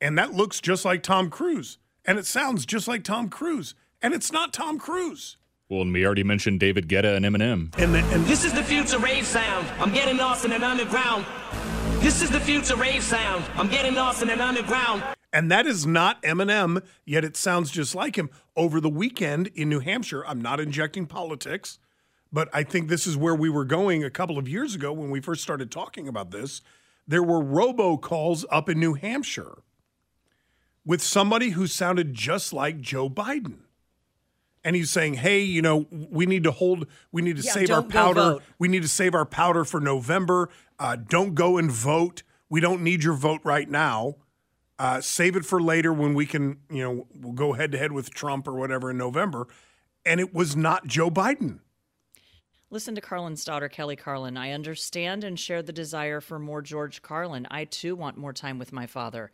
And 0.00 0.18
that 0.18 0.34
looks 0.34 0.60
just 0.60 0.84
like 0.84 1.02
Tom 1.02 1.30
Cruise. 1.30 1.78
And 2.04 2.18
it 2.18 2.26
sounds 2.26 2.66
just 2.66 2.88
like 2.88 3.04
Tom 3.04 3.28
Cruise. 3.28 3.74
And 4.02 4.12
it's 4.14 4.32
not 4.32 4.52
Tom 4.52 4.78
Cruise. 4.78 5.36
Well, 5.72 5.80
and 5.80 5.92
we 5.94 6.04
already 6.04 6.22
mentioned 6.22 6.60
David 6.60 6.86
Guetta 6.86 7.16
and 7.16 7.24
Eminem. 7.24 7.74
And, 7.78 7.94
the, 7.94 8.00
and 8.12 8.26
This 8.26 8.44
is 8.44 8.52
the 8.52 8.62
future 8.62 8.98
rave 8.98 9.26
sound. 9.26 9.66
I'm 9.78 9.90
getting 9.90 10.18
lost 10.18 10.44
in 10.44 10.52
an 10.52 10.62
underground. 10.62 11.24
This 12.02 12.20
is 12.20 12.28
the 12.28 12.40
future 12.40 12.76
rave 12.76 13.02
sound. 13.02 13.42
I'm 13.54 13.68
getting 13.68 13.94
lost 13.94 14.20
in 14.20 14.28
an 14.28 14.38
underground. 14.38 15.02
And 15.32 15.50
that 15.50 15.66
is 15.66 15.86
not 15.86 16.22
Eminem, 16.24 16.82
yet 17.06 17.24
it 17.24 17.38
sounds 17.38 17.70
just 17.70 17.94
like 17.94 18.16
him. 18.16 18.28
Over 18.54 18.82
the 18.82 18.90
weekend 18.90 19.46
in 19.54 19.70
New 19.70 19.80
Hampshire, 19.80 20.22
I'm 20.26 20.42
not 20.42 20.60
injecting 20.60 21.06
politics, 21.06 21.78
but 22.30 22.50
I 22.52 22.64
think 22.64 22.90
this 22.90 23.06
is 23.06 23.16
where 23.16 23.34
we 23.34 23.48
were 23.48 23.64
going 23.64 24.04
a 24.04 24.10
couple 24.10 24.36
of 24.36 24.46
years 24.46 24.74
ago 24.74 24.92
when 24.92 25.08
we 25.08 25.22
first 25.22 25.42
started 25.42 25.70
talking 25.70 26.06
about 26.06 26.32
this. 26.32 26.60
There 27.08 27.22
were 27.22 27.42
robocalls 27.42 28.44
up 28.50 28.68
in 28.68 28.78
New 28.78 28.92
Hampshire 28.92 29.62
with 30.84 31.00
somebody 31.00 31.50
who 31.50 31.66
sounded 31.66 32.12
just 32.12 32.52
like 32.52 32.82
Joe 32.82 33.08
Biden. 33.08 33.60
And 34.64 34.76
he's 34.76 34.90
saying, 34.90 35.14
hey, 35.14 35.40
you 35.40 35.60
know, 35.60 35.86
we 35.90 36.24
need 36.24 36.44
to 36.44 36.52
hold, 36.52 36.86
we 37.10 37.20
need 37.20 37.36
to 37.36 37.42
Yeah, 37.42 37.52
save 37.52 37.70
our 37.70 37.82
powder. 37.82 38.38
We 38.58 38.68
need 38.68 38.82
to 38.82 38.88
save 38.88 39.14
our 39.14 39.26
powder 39.26 39.64
for 39.64 39.80
November. 39.80 40.50
Uh, 40.78 40.96
don't 40.96 41.34
go 41.34 41.58
and 41.58 41.70
vote. 41.70 42.22
We 42.48 42.60
don't 42.60 42.82
need 42.82 43.02
your 43.02 43.14
vote 43.14 43.40
right 43.44 43.68
now. 43.68 44.16
Uh, 44.78 45.00
save 45.00 45.36
it 45.36 45.44
for 45.44 45.60
later 45.60 45.92
when 45.92 46.14
we 46.14 46.26
can, 46.26 46.58
you 46.70 46.82
know, 46.82 47.06
we'll 47.14 47.32
go 47.32 47.52
head 47.52 47.72
to 47.72 47.78
head 47.78 47.92
with 47.92 48.10
Trump 48.10 48.46
or 48.48 48.54
whatever 48.54 48.90
in 48.90 48.98
November. 48.98 49.46
And 50.04 50.20
it 50.20 50.34
was 50.34 50.56
not 50.56 50.86
Joe 50.86 51.10
Biden. 51.10 51.60
Listen 52.70 52.94
to 52.94 53.00
Carlin's 53.00 53.44
daughter, 53.44 53.68
Kelly 53.68 53.96
Carlin. 53.96 54.36
I 54.36 54.52
understand 54.52 55.24
and 55.24 55.38
share 55.38 55.62
the 55.62 55.74
desire 55.74 56.22
for 56.22 56.38
more 56.38 56.62
George 56.62 57.02
Carlin. 57.02 57.46
I 57.50 57.64
too 57.64 57.94
want 57.94 58.16
more 58.16 58.32
time 58.32 58.58
with 58.58 58.72
my 58.72 58.86
father. 58.86 59.30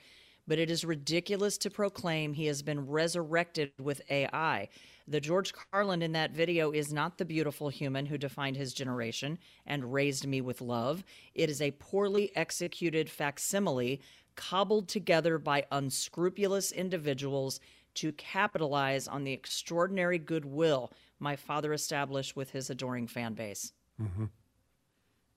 But 0.49 0.59
it 0.59 0.71
is 0.71 0.85
ridiculous 0.85 1.57
to 1.59 1.71
proclaim 1.71 2.33
he 2.33 2.47
has 2.47 2.63
been 2.63 2.89
resurrected 2.89 3.71
with 3.79 4.03
AI. 4.11 4.69
The 5.09 5.21
George 5.21 5.55
Carlin 5.55 6.03
in 6.03 6.13
that 6.13 6.33
video 6.33 6.71
is 6.71 6.93
not 6.93 7.17
the 7.17 7.25
beautiful 7.25 7.71
human 7.71 8.05
who 8.05 8.19
defined 8.19 8.59
his 8.59 8.75
generation 8.75 9.39
and 9.67 9.91
raised 9.91 10.27
me 10.27 10.43
with 10.43 10.61
love. 10.61 11.03
It 11.35 11.49
is 11.49 11.63
a 11.63 11.71
poorly 11.71 12.31
executed 12.37 13.09
facsimile 13.09 14.03
cobbled 14.37 14.87
together 14.87 15.39
by 15.39 15.65
unscrupulous 15.73 16.73
individuals 16.73 17.59
to 17.95 18.13
capitalize 18.13 19.09
on 19.09 19.25
the 19.25 19.33
extraordinary 19.33 20.19
goodwill 20.19 20.93
my 21.19 21.37
father 21.37 21.73
established 21.73 22.37
with 22.37 22.51
his 22.51 22.69
adoring 22.69 23.07
fan 23.07 23.33
base. 23.33 23.73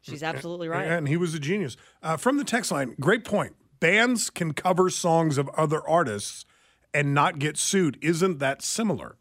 She's 0.01 0.21
absolutely 0.21 0.67
right. 0.67 0.85
And 0.85 1.07
he 1.07 1.15
was 1.15 1.33
a 1.33 1.39
genius. 1.39 1.77
Uh, 2.03 2.17
from 2.17 2.37
the 2.37 2.43
text 2.43 2.71
line, 2.73 2.95
great 2.99 3.23
point. 3.23 3.55
Bands 3.79 4.29
can 4.29 4.53
cover 4.53 4.89
songs 4.89 5.37
of 5.37 5.47
other 5.49 5.81
artists 5.87 6.45
and 6.93 7.13
not 7.13 7.39
get 7.39 7.57
sued. 7.57 7.97
Isn't 8.01 8.39
that 8.39 8.61
similar? 8.61 9.15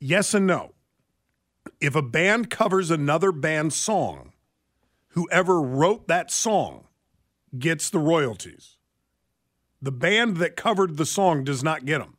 Yes 0.00 0.34
and 0.34 0.46
no. 0.46 0.72
If 1.80 1.94
a 1.94 2.02
band 2.02 2.50
covers 2.50 2.90
another 2.90 3.32
band's 3.32 3.74
song, 3.76 4.32
whoever 5.08 5.60
wrote 5.60 6.08
that 6.08 6.30
song 6.30 6.86
gets 7.58 7.90
the 7.90 7.98
royalties. 7.98 8.76
The 9.82 9.92
band 9.92 10.38
that 10.38 10.56
covered 10.56 10.96
the 10.96 11.06
song 11.06 11.44
does 11.44 11.62
not 11.62 11.84
get 11.84 11.98
them. 11.98 12.16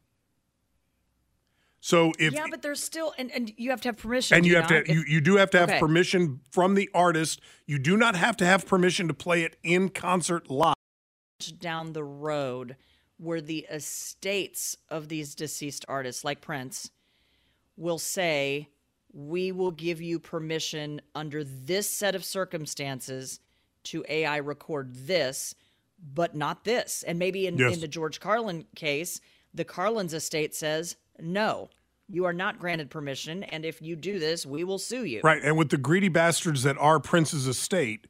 So 1.79 2.11
if 2.19 2.33
yeah, 2.33 2.45
but 2.49 2.61
there's 2.61 2.81
still 2.83 3.13
and, 3.17 3.31
and 3.31 3.53
you 3.55 3.69
have 3.69 3.81
to 3.81 3.89
have 3.89 3.97
permission. 3.97 4.35
and 4.35 4.43
do 4.43 4.49
you 4.49 4.55
have 4.57 4.69
not? 4.69 4.85
to 4.85 4.93
you, 4.93 5.03
you 5.07 5.21
do 5.21 5.37
have 5.37 5.49
to 5.51 5.59
have 5.59 5.69
Okay. 5.69 5.79
permission 5.79 6.41
from 6.51 6.73
the 6.75 6.89
artist. 6.93 7.39
You 7.65 7.79
do 7.79 7.95
not 7.95 8.15
have 8.15 8.35
to 8.37 8.45
have 8.45 8.65
permission 8.65 9.07
to 9.07 9.13
play 9.13 9.43
it 9.43 9.57
in 9.63 9.89
concert 9.89 10.49
live. 10.49 10.75
down 11.59 11.93
the 11.93 12.03
road 12.03 12.75
where 13.17 13.41
the 13.41 13.59
estates 13.71 14.75
of 14.89 15.07
these 15.07 15.33
deceased 15.35 15.85
artists, 15.87 16.23
like 16.23 16.41
Prince, 16.41 16.91
will 17.77 17.99
say, 17.99 18.69
We 19.13 19.51
will 19.51 19.71
give 19.71 20.01
you 20.01 20.19
permission 20.19 21.01
under 21.15 21.43
this 21.43 21.89
set 21.89 22.15
of 22.15 22.25
circumstances 22.25 23.39
to 23.85 24.03
AI 24.09 24.37
record 24.37 24.93
this, 24.93 25.55
but 26.13 26.35
not 26.35 26.65
this. 26.65 27.03
And 27.07 27.17
maybe 27.17 27.47
in, 27.47 27.57
Yes. 27.57 27.75
in 27.75 27.79
the 27.79 27.87
George 27.87 28.19
Carlin 28.19 28.65
case, 28.75 29.21
the 29.53 29.63
Carlin's 29.63 30.13
estate 30.13 30.53
says, 30.53 30.97
No, 31.19 31.69
you 32.09 32.25
are 32.25 32.33
not 32.33 32.59
granted 32.59 32.89
permission. 32.89 33.43
And 33.43 33.65
if 33.65 33.81
you 33.81 33.95
do 33.95 34.19
this, 34.19 34.45
we 34.45 34.63
will 34.63 34.77
sue 34.79 35.05
you. 35.05 35.21
Right, 35.23 35.41
and 35.43 35.57
with 35.57 35.69
the 35.69 35.77
greedy 35.77 36.09
bastards 36.09 36.63
that 36.63 36.77
are 36.77 36.99
Prince's 36.99 37.47
estate, 37.47 38.07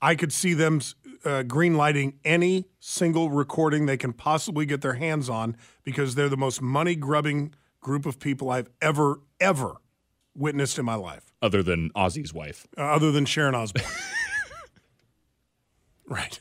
I 0.00 0.14
could 0.14 0.32
see 0.32 0.54
them 0.54 0.80
uh, 1.24 1.42
green 1.42 1.76
lighting 1.76 2.18
any 2.24 2.66
single 2.78 3.30
recording 3.30 3.86
they 3.86 3.96
can 3.96 4.12
possibly 4.12 4.64
get 4.64 4.80
their 4.80 4.94
hands 4.94 5.28
on 5.28 5.56
because 5.82 6.14
they're 6.14 6.28
the 6.28 6.36
most 6.36 6.62
money 6.62 6.94
grubbing 6.94 7.52
group 7.80 8.06
of 8.06 8.18
people 8.18 8.50
I've 8.50 8.68
ever 8.82 9.20
ever 9.40 9.76
witnessed 10.34 10.78
in 10.78 10.84
my 10.84 10.94
life, 10.94 11.32
Other 11.42 11.62
than 11.62 11.90
Ozzy's 11.96 12.32
wife. 12.32 12.66
uh, 12.76 12.82
other 12.82 13.10
than 13.12 13.24
Sharon 13.24 13.54
Osbourne. 13.54 13.84
right. 16.08 16.38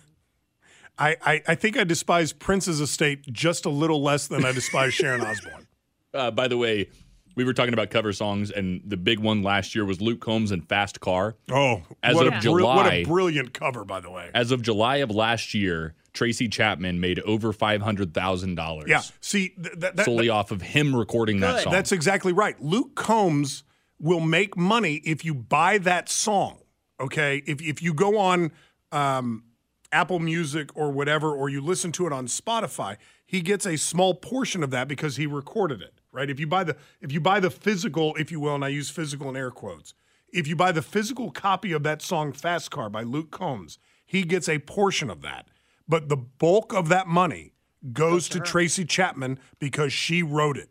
I, 0.99 1.15
I, 1.21 1.41
I 1.49 1.55
think 1.55 1.77
I 1.77 1.83
despise 1.83 2.33
Prince's 2.33 2.79
estate 2.79 3.21
just 3.31 3.65
a 3.65 3.69
little 3.69 4.01
less 4.01 4.27
than 4.27 4.45
I 4.45 4.51
despise 4.51 4.93
Sharon 4.93 5.21
Osbourne. 5.21 5.67
Uh, 6.13 6.31
by 6.31 6.47
the 6.47 6.57
way, 6.57 6.89
we 7.35 7.43
were 7.43 7.53
talking 7.53 7.73
about 7.73 7.91
cover 7.91 8.11
songs, 8.11 8.49
and 8.49 8.81
the 8.83 8.97
big 8.97 9.19
one 9.19 9.43
last 9.43 9.75
year 9.75 9.85
was 9.85 10.01
Luke 10.01 10.19
Combs 10.21 10.51
and 10.51 10.67
Fast 10.67 10.99
Car. 10.99 11.35
Oh, 11.51 11.83
As 12.01 12.19
of 12.19 12.27
bril- 12.33 12.63
what 12.63 12.91
a 12.91 13.03
brilliant 13.03 13.53
cover, 13.53 13.85
by 13.85 13.99
the 13.99 14.09
way. 14.09 14.31
As 14.33 14.51
of 14.51 14.63
July 14.63 14.95
of 14.97 15.11
last 15.11 15.53
year, 15.53 15.93
Tracy 16.17 16.47
Chapman 16.47 16.99
made 16.99 17.19
over 17.19 17.53
five 17.53 17.81
hundred 17.81 18.13
thousand 18.13 18.55
dollars. 18.55 18.89
Yeah, 18.89 19.01
see, 19.21 19.49
th- 19.49 19.75
that, 19.77 19.95
that, 19.97 20.05
solely 20.05 20.29
off 20.29 20.49
of 20.51 20.61
him 20.61 20.95
recording 20.95 21.39
that 21.41 21.61
song. 21.61 21.71
That's 21.71 21.91
exactly 21.91 22.33
right. 22.33 22.59
Luke 22.61 22.95
Combs 22.95 23.63
will 23.99 24.19
make 24.19 24.57
money 24.57 24.95
if 25.05 25.23
you 25.23 25.35
buy 25.35 25.77
that 25.79 26.09
song. 26.09 26.57
Okay, 26.99 27.43
if 27.45 27.61
if 27.61 27.83
you 27.83 27.93
go 27.93 28.17
on 28.17 28.51
um, 28.91 29.43
Apple 29.91 30.17
Music 30.17 30.75
or 30.75 30.91
whatever, 30.91 31.31
or 31.31 31.49
you 31.49 31.61
listen 31.61 31.91
to 31.93 32.07
it 32.07 32.13
on 32.13 32.25
Spotify, 32.25 32.97
he 33.23 33.41
gets 33.41 33.67
a 33.67 33.77
small 33.77 34.15
portion 34.15 34.63
of 34.63 34.71
that 34.71 34.87
because 34.87 35.17
he 35.17 35.27
recorded 35.27 35.81
it. 35.81 35.93
Right? 36.11 36.31
If 36.31 36.39
you 36.39 36.47
buy 36.47 36.63
the 36.63 36.75
if 36.99 37.11
you 37.11 37.21
buy 37.21 37.39
the 37.39 37.51
physical, 37.51 38.15
if 38.15 38.31
you 38.31 38.39
will, 38.39 38.55
and 38.55 38.65
I 38.65 38.69
use 38.69 38.89
physical 38.89 39.29
in 39.29 39.37
air 39.37 39.51
quotes, 39.51 39.93
if 40.33 40.47
you 40.47 40.55
buy 40.55 40.71
the 40.71 40.81
physical 40.81 41.29
copy 41.29 41.73
of 41.73 41.83
that 41.83 42.01
song 42.01 42.33
"Fast 42.33 42.71
Car" 42.71 42.89
by 42.89 43.03
Luke 43.03 43.29
Combs, 43.29 43.77
he 44.03 44.23
gets 44.23 44.49
a 44.49 44.57
portion 44.57 45.11
of 45.11 45.21
that. 45.21 45.47
But 45.87 46.09
the 46.09 46.17
bulk 46.17 46.73
of 46.73 46.89
that 46.89 47.07
money 47.07 47.53
goes 47.93 48.27
to 48.29 48.39
Tracy 48.39 48.85
Chapman 48.85 49.39
because 49.59 49.93
she 49.93 50.21
wrote 50.21 50.57
it. 50.57 50.69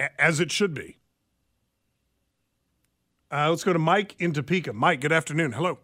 A- 0.00 0.20
as 0.20 0.40
it 0.40 0.50
should 0.50 0.74
be. 0.74 0.98
Uh, 3.30 3.50
let's 3.50 3.64
go 3.64 3.72
to 3.72 3.78
Mike 3.78 4.14
in 4.18 4.32
Topeka. 4.32 4.72
Mike, 4.72 5.00
good 5.00 5.12
afternoon. 5.12 5.52
Hello. 5.52 5.78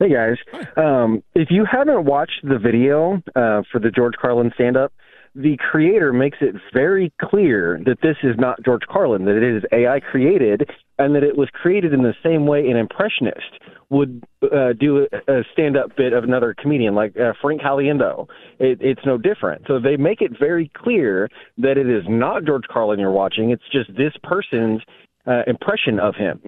Hey 0.00 0.12
guys, 0.12 0.36
um, 0.76 1.22
if 1.36 1.48
you 1.50 1.64
haven't 1.70 2.04
watched 2.04 2.40
the 2.42 2.58
video 2.58 3.22
uh, 3.36 3.62
for 3.70 3.78
the 3.80 3.92
George 3.94 4.14
Carlin 4.20 4.50
stand-up, 4.54 4.92
the 5.36 5.56
creator 5.70 6.12
makes 6.12 6.38
it 6.40 6.56
very 6.72 7.12
clear 7.22 7.80
that 7.86 7.98
this 8.02 8.16
is 8.24 8.34
not 8.36 8.62
George 8.64 8.82
Carlin, 8.90 9.24
that 9.24 9.36
it 9.36 9.56
is 9.56 9.62
AI 9.72 10.00
created, 10.00 10.68
and 10.98 11.14
that 11.14 11.22
it 11.22 11.36
was 11.36 11.48
created 11.50 11.92
in 11.92 12.02
the 12.02 12.14
same 12.24 12.44
way 12.44 12.68
an 12.68 12.76
impressionist 12.76 13.60
would 13.90 14.24
uh, 14.42 14.72
do 14.78 15.06
a, 15.28 15.32
a 15.32 15.44
stand-up 15.52 15.96
bit 15.96 16.12
of 16.12 16.24
another 16.24 16.54
comedian, 16.60 16.94
like 16.94 17.16
uh, 17.18 17.32
Frank 17.40 17.60
Caliendo. 17.60 18.26
It, 18.58 18.78
it's 18.80 19.00
no 19.04 19.18
different. 19.18 19.62
So 19.66 19.78
they 19.78 19.96
make 19.96 20.20
it 20.20 20.32
very 20.38 20.70
clear 20.74 21.28
that 21.58 21.76
it 21.78 21.88
is 21.88 22.04
not 22.08 22.44
George 22.44 22.64
Carlin 22.70 22.98
you're 22.98 23.10
watching. 23.10 23.50
It's 23.50 23.62
just 23.72 23.94
this 23.96 24.12
person's 24.22 24.80
uh, 25.26 25.42
impression 25.46 25.98
of 26.00 26.14
him. 26.14 26.40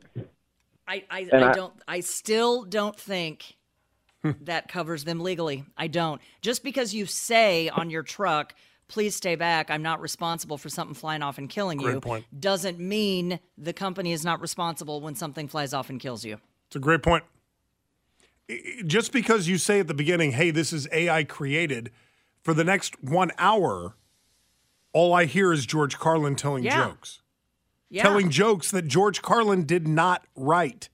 I, 0.88 1.04
I, 1.10 1.28
I 1.32 1.50
I- 1.50 1.52
don't 1.52 1.74
I 1.88 2.00
still 2.00 2.64
don't 2.64 2.98
think 2.98 3.56
that 4.40 4.66
covers 4.68 5.04
them 5.04 5.20
legally. 5.20 5.64
I 5.76 5.86
don't. 5.86 6.20
Just 6.42 6.64
because 6.64 6.92
you 6.92 7.06
say 7.06 7.68
on 7.68 7.90
your 7.90 8.02
truck, 8.02 8.54
please 8.88 9.14
stay 9.14 9.36
back, 9.36 9.70
I'm 9.70 9.82
not 9.82 10.00
responsible 10.00 10.58
for 10.58 10.68
something 10.68 10.94
flying 10.94 11.22
off 11.22 11.38
and 11.38 11.48
killing 11.48 11.78
Great 11.78 11.94
you, 11.94 12.00
point. 12.00 12.24
doesn't 12.38 12.78
mean 12.80 13.38
the 13.56 13.72
company 13.72 14.12
is 14.12 14.24
not 14.24 14.40
responsible 14.40 15.00
when 15.00 15.14
something 15.14 15.46
flies 15.48 15.72
off 15.72 15.90
and 15.90 16.00
kills 16.00 16.24
you. 16.24 16.38
It's 16.68 16.76
a 16.76 16.80
great 16.80 17.02
point. 17.02 17.24
Just 18.86 19.12
because 19.12 19.48
you 19.48 19.58
say 19.58 19.80
at 19.80 19.88
the 19.88 19.94
beginning, 19.94 20.32
hey, 20.32 20.50
this 20.52 20.72
is 20.72 20.86
AI 20.92 21.24
created, 21.24 21.90
for 22.42 22.54
the 22.54 22.62
next 22.62 23.02
one 23.02 23.32
hour, 23.38 23.96
all 24.92 25.12
I 25.12 25.24
hear 25.24 25.52
is 25.52 25.66
George 25.66 25.98
Carlin 25.98 26.36
telling 26.36 26.62
Yeah. 26.62 26.86
jokes. 26.88 27.22
Yeah. 27.90 28.02
Telling 28.02 28.30
jokes 28.30 28.70
that 28.70 28.86
George 28.86 29.20
Carlin 29.22 29.64
did 29.64 29.86
not 29.88 30.26
write. 30.36 30.88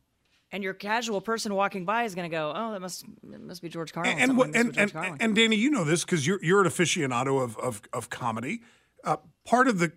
and 0.54 0.62
your 0.62 0.74
casual 0.74 1.22
person 1.22 1.54
walking 1.54 1.86
by 1.86 2.02
is 2.04 2.14
going 2.14 2.30
to 2.30 2.36
go, 2.36 2.52
"Oh, 2.54 2.72
that 2.72 2.80
must 2.80 3.04
it 3.32 3.40
must 3.40 3.62
be 3.62 3.70
George 3.70 3.90
Carlin." 3.94 4.12
And 4.12 4.20
and, 4.20 4.28
Something 4.32 4.36
what- 4.36 4.48
must 4.48 4.56
and, 4.66 4.78
and, 4.78 4.92
Carlin." 4.92 5.16
and 5.18 5.34
Danny, 5.34 5.56
you 5.56 5.70
know 5.70 5.82
this 5.82 6.04
because 6.04 6.26
you're 6.26 6.44
you're 6.44 6.60
an 6.60 6.66
aficionado 6.68 7.42
of 7.42 7.56
of, 7.56 7.80
of 7.94 8.10
comedy. 8.10 8.60
Uh, 9.02 9.16
part 9.46 9.66
of 9.66 9.78
the 9.78 9.92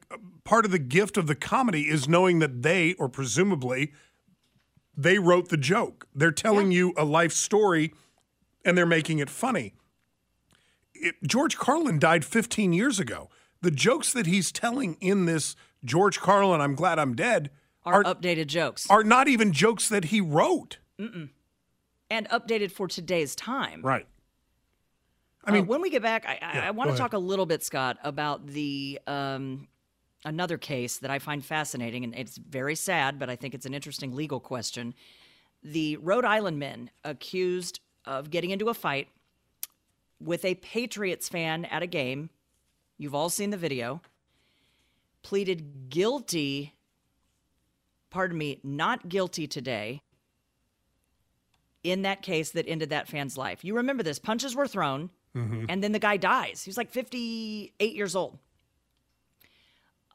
part 0.46 0.64
of 0.64 0.72
the 0.72 0.80
gift 0.80 1.18
of 1.18 1.28
the 1.28 1.36
comedy 1.36 1.90
is 1.90 2.08
knowing 2.08 2.40
that 2.40 2.62
they, 2.62 2.94
or 2.94 3.10
presumably, 3.10 3.92
they 4.97 5.19
wrote 5.19 5.49
the 5.49 5.58
joke. 5.58 6.08
They're 6.13 6.31
telling 6.31 6.71
you 6.71 6.93
a 6.97 7.05
life 7.05 7.34
story, 7.34 7.93
and 8.63 8.77
they're 8.77 8.86
making 8.86 9.19
it 9.19 9.29
funny. 9.29 9.73
It, 10.93 11.15
George 11.25 11.58
Carlin 11.58 11.99
died 11.99 12.23
15 12.23 12.73
years 12.73 12.99
ago. 12.99 13.29
The 13.62 13.71
jokes 13.71 14.13
that 14.13 14.25
he's 14.25 14.51
telling 14.51 14.95
in 15.01 15.25
this 15.25 15.55
George 15.84 16.19
Carlin, 16.19 16.62
I'm 16.62 16.75
glad 16.75 16.99
I'm 16.99 17.15
dead, 17.15 17.51
are, 17.84 17.95
are 17.95 18.03
updated 18.03 18.47
jokes 18.47 18.89
are 18.89 19.03
not 19.03 19.27
even 19.27 19.51
jokes 19.51 19.89
that 19.89 20.05
he 20.05 20.21
wrote. 20.21 20.79
and 20.97 22.29
updated 22.29 22.71
for 22.71 22.88
today's 22.88 23.36
time. 23.36 23.81
Right. 23.81 24.08
I 25.47 25.51
mean, 25.51 25.67
when 25.67 25.81
we 25.81 25.91
get 25.91 26.01
back, 26.01 26.25
I, 26.27 26.39
I, 26.41 26.60
I 26.67 26.71
want 26.71 26.89
to 26.89 26.97
talk 26.97 27.13
a 27.13 27.19
little 27.19 27.45
bit, 27.45 27.63
Scott, 27.63 27.97
about 28.03 28.47
the 28.47 28.99
um, 29.05 29.67
another 30.26 30.58
case 30.58 30.98
that 30.98 31.12
I 31.12 31.20
find 31.20 31.46
fascinating, 31.46 32.04
and 32.04 32.14
it's 32.16 32.38
very 32.38 32.76
sad, 32.76 33.20
but 33.20 33.30
I 33.30 33.36
think 33.36 33.54
it's 33.54 33.66
an 33.66 33.74
interesting 33.74 34.14
legal 34.14 34.40
question. 34.40 34.94
The 35.64 35.98
Rhode 35.98 36.26
Island 36.26 36.60
men 36.60 36.90
accused 37.04 37.80
of 38.06 38.30
getting 38.30 38.50
into 38.50 38.68
a 38.70 38.74
fight 38.74 39.08
with 40.20 40.44
a 40.44 40.56
Patriots 40.56 41.30
fan 41.30 41.66
at 41.66 41.84
a 41.84 41.88
game. 41.88 42.30
You've 42.98 43.16
all 43.16 43.30
seen 43.30 43.52
the 43.52 43.58
video. 43.58 44.02
Pleaded 45.22 45.90
guilty. 45.90 46.74
Pardon 48.10 48.38
me, 48.38 48.60
not 48.64 49.10
guilty 49.10 49.48
today 49.48 50.02
in 51.84 52.02
that 52.02 52.24
case 52.24 52.52
that 52.52 52.66
ended 52.68 52.90
that 52.90 53.08
fan's 53.08 53.38
life. 53.38 53.64
You 53.64 53.76
remember 53.76 54.02
this 54.02 54.18
punches 54.18 54.56
were 54.56 54.68
thrown, 54.68 55.12
mm-hmm. 55.36 55.66
and 55.70 55.84
then 55.84 55.92
the 55.92 56.00
guy 56.00 56.18
dies. 56.18 56.64
He 56.64 56.70
was 56.70 56.78
like 56.78 56.90
58 56.90 57.96
years 57.96 58.16
old. 58.16 58.40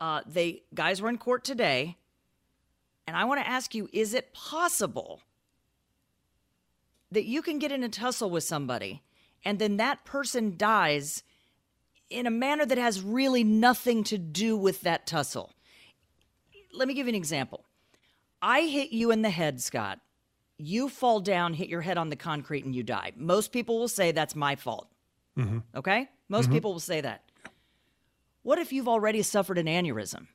Uh, 0.01 0.23
they 0.27 0.63
guys 0.75 1.03
were 1.03 1.09
in 1.09 1.19
court 1.19 1.45
today, 1.45 1.97
and 3.07 3.17
I 3.17 3.25
want 3.25 3.41
to 3.41 3.49
ask 3.49 3.75
you: 3.75 3.89
Is 3.93 4.15
it 4.15 4.33
possible 4.33 5.21
that 7.11 7.25
you 7.25 7.43
can 7.43 7.59
get 7.59 7.73
in 7.73 7.83
a 7.83 7.89
tussle 7.89 8.31
with 8.31 8.45
somebody, 8.45 9.03
and 9.45 9.59
then 9.59 9.77
that 9.77 10.05
person 10.05 10.57
dies 10.57 11.23
in 12.09 12.27
a 12.27 12.31
manner 12.31 12.65
that 12.67 12.79
has 12.79 13.03
really 13.03 13.45
nothing 13.45 14.05
to 14.05 14.19
do 14.19 14.57
with 14.57 14.81
that 14.83 15.07
tussle? 15.07 15.53
Let 16.73 16.89
me 16.89 16.95
give 16.95 17.07
you 17.07 17.11
an 17.11 17.17
example. 17.17 17.65
I 18.41 18.63
hit 18.63 18.93
you 18.93 19.11
in 19.11 19.23
the 19.23 19.31
head, 19.31 19.61
Scott 19.61 20.01
you 20.61 20.89
fall 20.89 21.21
down, 21.21 21.55
hit 21.55 21.69
your 21.69 21.81
head 21.81 21.99
on 21.99 22.11
the 22.11 22.17
concrete, 22.17 22.65
and 22.65 22.75
you 22.75 22.83
die. 22.83 23.13
Most 23.17 23.53
people 23.53 23.79
will 23.79 23.89
say 23.89 24.13
that's 24.13 24.37
my 24.37 24.57
fault. 24.57 24.89
Okay? 25.75 26.09
Most 26.29 26.51
people 26.51 26.73
will 26.73 26.81
say 26.81 27.01
that. 27.01 27.25
What 28.43 28.59
if 28.59 28.73
you've 28.73 28.89
already 28.89 29.23
suffered 29.23 29.59
an 29.59 29.67
aneurysm? 29.67 30.29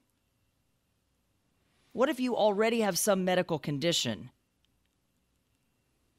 What 1.92 2.10
if 2.10 2.20
you 2.20 2.36
already 2.36 2.82
have 2.82 2.98
some 2.98 3.24
medical 3.26 3.58
condition 3.58 4.30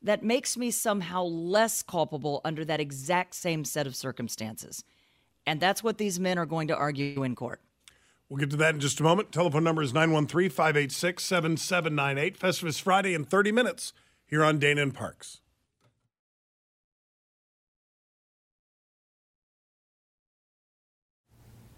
that 0.03 0.23
makes 0.23 0.57
me 0.57 0.71
somehow 0.71 1.23
less 1.25 1.83
culpable 1.83 2.41
under 2.45 2.65
that 2.65 2.81
exact 2.81 3.35
same 3.35 3.65
set 3.65 3.87
of 3.87 3.95
circumstances? 3.95 4.85
And 5.47 5.61
that's 5.61 5.85
what 5.85 5.99
these 5.99 6.19
men 6.19 6.39
are 6.39 6.47
going 6.47 6.69
to 6.69 6.77
argue 6.77 7.23
in 7.23 7.37
court. 7.37 7.61
We'll 8.29 8.39
get 8.39 8.51
to 8.51 8.57
that 8.57 8.75
in 8.75 8.81
just 8.81 8.99
a 8.99 9.05
moment. 9.05 9.31
Telephone 9.31 9.63
number 9.63 9.83
is 9.83 9.95
913 9.95 10.51
586 10.51 11.23
7798. 11.23 12.39
Festivus 12.39 12.81
Friday 12.81 13.15
in 13.15 13.25
30 13.25 13.53
minutes 13.53 13.93
here 14.27 14.43
on 14.43 14.59
Dana 14.59 14.83
and 14.83 14.95
Parks. 14.95 15.41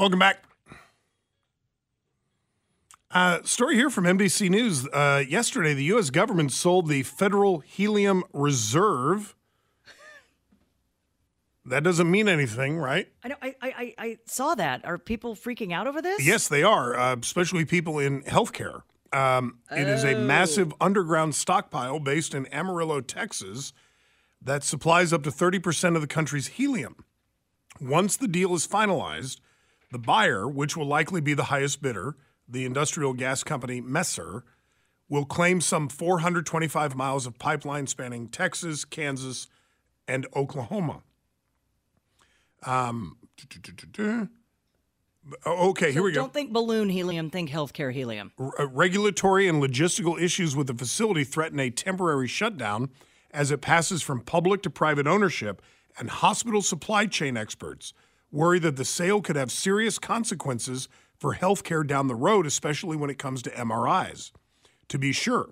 Welcome 0.00 0.18
back. 0.18 0.42
Uh, 3.10 3.40
story 3.42 3.74
here 3.74 3.90
from 3.90 4.04
NBC 4.04 4.48
News. 4.48 4.86
Uh, 4.88 5.22
yesterday, 5.28 5.74
the 5.74 5.84
U.S. 5.84 6.08
government 6.08 6.52
sold 6.52 6.88
the 6.88 7.02
Federal 7.02 7.58
Helium 7.58 8.24
Reserve. 8.32 9.36
That 11.66 11.82
doesn't 11.82 12.10
mean 12.10 12.30
anything, 12.30 12.78
right? 12.78 13.12
I 13.22 13.28
know. 13.28 13.34
I, 13.42 13.54
I, 13.60 13.94
I 13.98 14.16
saw 14.24 14.54
that. 14.54 14.86
Are 14.86 14.96
people 14.96 15.34
freaking 15.36 15.70
out 15.74 15.86
over 15.86 16.00
this? 16.00 16.24
Yes, 16.24 16.48
they 16.48 16.62
are, 16.62 16.98
uh, 16.98 17.16
especially 17.20 17.66
people 17.66 17.98
in 17.98 18.22
healthcare. 18.22 18.80
Um, 19.12 19.58
It 19.70 19.86
is 19.86 20.02
a 20.02 20.14
Oh. 20.14 20.24
massive 20.24 20.72
underground 20.80 21.34
stockpile 21.34 22.00
based 22.00 22.32
in 22.34 22.46
Amarillo, 22.46 23.02
Texas, 23.02 23.74
that 24.40 24.64
supplies 24.64 25.12
up 25.12 25.22
to 25.24 25.30
30% 25.30 25.94
of 25.94 26.00
the 26.00 26.08
country's 26.08 26.46
helium. 26.46 27.04
Once 27.78 28.16
the 28.16 28.28
deal 28.28 28.54
is 28.54 28.66
finalized, 28.66 29.40
the 29.90 29.98
buyer, 29.98 30.48
which 30.48 30.76
will 30.76 30.86
likely 30.86 31.20
be 31.20 31.34
the 31.34 31.44
highest 31.44 31.82
bidder, 31.82 32.16
the 32.48 32.64
industrial 32.64 33.12
gas 33.12 33.42
company 33.42 33.80
Messer, 33.80 34.44
will 35.08 35.24
claim 35.24 35.60
some 35.60 35.88
425 35.88 36.94
miles 36.94 37.26
of 37.26 37.38
pipeline 37.38 37.86
spanning 37.86 38.28
Texas, 38.28 38.84
Kansas, 38.84 39.48
and 40.06 40.26
Oklahoma. 40.34 41.02
Um, 42.64 43.16
okay, 45.46 45.92
here 45.92 46.02
we 46.02 46.12
go. 46.12 46.20
Don't 46.20 46.32
think 46.32 46.52
balloon 46.52 46.88
helium, 46.88 47.30
think 47.30 47.50
healthcare 47.50 47.92
helium. 47.92 48.32
R- 48.38 48.52
uh, 48.60 48.68
regulatory 48.68 49.48
and 49.48 49.62
logistical 49.62 50.20
issues 50.20 50.54
with 50.54 50.68
the 50.68 50.74
facility 50.74 51.24
threaten 51.24 51.58
a 51.58 51.70
temporary 51.70 52.28
shutdown 52.28 52.90
as 53.32 53.50
it 53.50 53.60
passes 53.60 54.02
from 54.02 54.20
public 54.20 54.62
to 54.62 54.70
private 54.70 55.06
ownership, 55.06 55.62
and 55.98 56.10
hospital 56.10 56.62
supply 56.62 57.06
chain 57.06 57.36
experts 57.36 57.92
worry 58.30 58.58
that 58.60 58.76
the 58.76 58.84
sale 58.84 59.20
could 59.20 59.36
have 59.36 59.50
serious 59.50 59.98
consequences 59.98 60.88
for 61.18 61.34
healthcare 61.34 61.86
down 61.86 62.06
the 62.08 62.14
road, 62.14 62.46
especially 62.46 62.96
when 62.96 63.10
it 63.10 63.18
comes 63.18 63.42
to 63.42 63.50
MRIs. 63.50 64.32
To 64.88 64.98
be 64.98 65.12
sure, 65.12 65.50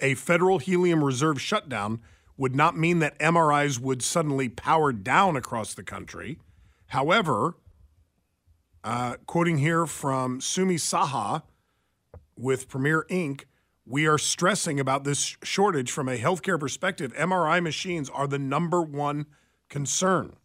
a 0.00 0.14
federal 0.14 0.58
helium 0.58 1.04
reserve 1.04 1.40
shutdown 1.40 2.00
would 2.36 2.54
not 2.54 2.76
mean 2.76 3.00
that 3.00 3.18
MRIs 3.18 3.80
would 3.80 4.02
suddenly 4.02 4.48
power 4.48 4.92
down 4.92 5.36
across 5.36 5.74
the 5.74 5.82
country. 5.82 6.38
However, 6.86 7.56
uh, 8.84 9.16
quoting 9.26 9.58
here 9.58 9.86
from 9.86 10.38
Soumi 10.40 10.76
Saha 10.76 11.42
with 12.36 12.68
Premier 12.68 13.04
Inc., 13.10 13.44
we 13.84 14.06
are 14.06 14.18
stressing 14.18 14.78
about 14.78 15.04
this 15.04 15.36
shortage 15.42 15.90
from 15.90 16.08
a 16.08 16.16
healthcare 16.18 16.60
perspective. 16.60 17.12
MRI 17.14 17.62
machines 17.62 18.08
are 18.08 18.26
the 18.26 18.38
number 18.38 18.82
one 18.82 19.26
concern. 19.68 20.36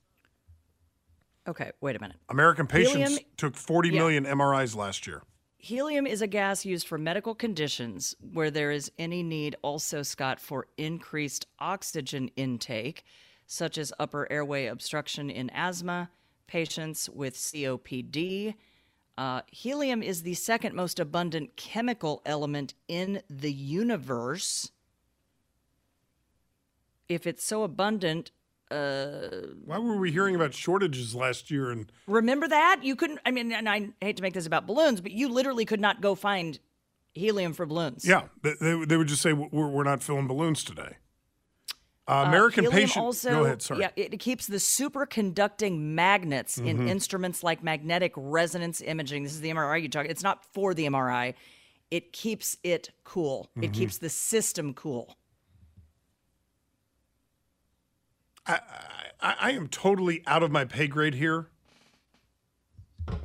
Okay, 1.48 1.72
wait 1.82 1.96
a 1.96 2.00
minute. 2.00 2.18
American 2.30 2.68
patients 2.68 2.94
Helium- 3.12 3.20
took 3.38 3.56
forty 3.56 3.90
Yeah. 3.90 4.00
million 4.00 4.26
MRIs 4.26 4.76
last 4.76 5.06
year. 5.08 5.24
Helium 5.58 6.06
is 6.06 6.22
a 6.22 6.28
gas 6.28 6.66
used 6.66 6.88
for 6.88 6.98
medical 6.98 7.34
conditions 7.36 8.16
where 8.20 8.52
there 8.52 8.72
is 8.72 8.92
any 8.98 9.24
need, 9.24 9.56
also, 9.62 10.04
Scott, 10.04 10.40
for 10.42 10.68
increased 10.78 11.48
oxygen 11.60 12.30
intake, 12.36 13.04
such 13.46 13.78
as 13.78 13.94
upper 13.98 14.30
airway 14.32 14.66
obstruction 14.66 15.30
in 15.30 15.50
asthma, 15.52 16.10
patients 16.48 17.10
with 17.10 17.36
COPD. 17.36 18.56
Uh, 19.18 19.42
helium 19.52 20.02
is 20.04 20.24
the 20.24 20.34
second 20.34 20.76
most 20.76 21.00
abundant 21.00 21.56
chemical 21.56 22.22
element 22.26 22.74
in 22.88 23.22
the 23.30 23.54
universe. 23.54 24.72
If 27.08 27.28
it's 27.28 27.44
so 27.46 27.64
abundant, 27.64 28.32
uh, 28.74 29.48
Why 29.66 29.78
were 29.78 29.98
we 29.98 30.12
hearing 30.12 30.36
about 30.36 30.54
shortages 30.54 31.14
last 31.16 31.52
year? 31.52 31.72
And 31.72 31.92
Remember 32.08 32.48
that? 32.48 32.80
You 32.84 32.96
couldn't, 32.96 33.20
I 33.26 33.32
mean, 33.32 33.52
and 33.52 33.70
I 33.70 33.90
hate 34.02 34.18
to 34.18 34.24
make 34.24 34.34
this 34.34 34.46
about 34.46 34.66
balloons, 34.68 35.02
but 35.02 35.12
you 35.12 35.30
literally 35.30 35.66
could 35.66 35.80
not 35.82 36.02
go 36.02 36.16
find 36.16 36.60
helium 37.14 37.54
for 37.54 37.66
balloons. 37.66 38.06
yeah, 38.06 38.24
they, 38.42 38.54
they, 38.60 38.86
they 38.86 38.98
would 38.98 39.08
just 39.08 39.22
say 39.22 39.34
we're, 39.34 39.68
we're 39.68 39.84
not 39.84 40.02
filling 40.02 40.28
balloons 40.28 40.64
today. 40.64 40.98
Uh, 42.08 42.12
Uh, 42.12 42.24
American 42.28 42.64
helium 42.66 42.82
patient. 42.88 43.04
Also, 43.06 43.30
go 43.30 43.46
ahead. 43.46 43.62
Sorry. 43.62 43.80
Yeah, 43.82 43.90
it 43.96 44.20
keeps 44.20 44.48
the 44.48 44.58
superconducting 44.58 45.80
magnets 45.80 46.58
in 46.58 46.80
Mhm. 46.80 46.90
instruments 46.90 47.44
like 47.44 47.64
magnetic 47.64 48.12
resonance 48.18 48.82
imaging. 48.82 49.24
This 49.24 49.34
is 49.34 49.42
the 49.42 49.50
MRI 49.52 49.78
you 49.82 49.88
talk. 49.90 50.06
It's 50.08 50.24
not 50.24 50.44
for 50.54 50.74
the 50.74 50.86
MRI. 50.86 51.34
It 51.92 52.12
keeps 52.12 52.58
it 52.64 52.90
cool. 53.06 53.50
It 53.62 53.72
Mhm. 53.72 53.74
keeps 53.74 53.98
the 54.00 54.10
system 54.10 54.74
cool. 54.74 55.16
I, 58.46 58.60
I, 59.22 59.36
I 59.40 59.52
am 59.52 59.68
totally 59.68 60.24
out 60.28 60.44
of 60.44 60.52
my 60.52 60.66
pay 60.66 60.88
grade 60.88 61.16
here. 61.16 61.48
I, 63.08 63.18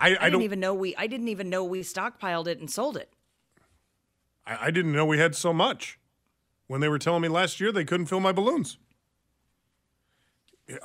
I, 0.00 0.06
I, 0.06 0.08
didn't 0.08 0.32
don't 0.32 0.42
even 0.42 0.60
know 0.60 0.74
we. 0.74 0.96
I 0.96 1.06
didn't 1.06 1.28
even 1.28 1.50
know 1.50 1.64
we 1.64 1.82
stockpiled 1.82 2.46
it 2.46 2.58
and 2.58 2.70
sold 2.70 2.96
it. 2.96 3.12
I, 4.46 4.66
I 4.66 4.70
didn't 4.70 4.92
know 4.92 5.04
we 5.04 5.18
had 5.18 5.34
so 5.34 5.52
much. 5.52 5.98
When 6.66 6.80
they 6.80 6.88
were 6.88 7.00
telling 7.00 7.22
me 7.22 7.28
last 7.28 7.60
year 7.60 7.72
they 7.72 7.84
couldn't 7.84 8.06
fill 8.06 8.20
my 8.20 8.32
balloons. 8.32 8.78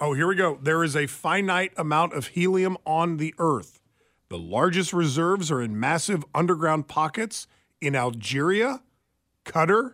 Oh, 0.01 0.13
here 0.13 0.27
we 0.27 0.35
go. 0.35 0.57
There 0.59 0.83
is 0.83 0.95
a 0.95 1.05
finite 1.05 1.71
amount 1.77 2.13
of 2.13 2.27
helium 2.27 2.75
on 2.87 3.17
the 3.17 3.35
Earth. 3.37 3.79
The 4.29 4.37
largest 4.39 4.93
reserves 4.93 5.51
are 5.51 5.61
in 5.61 5.79
massive 5.79 6.25
underground 6.33 6.87
pockets 6.87 7.45
in 7.79 7.95
Algeria, 7.95 8.81
Qatar, 9.45 9.93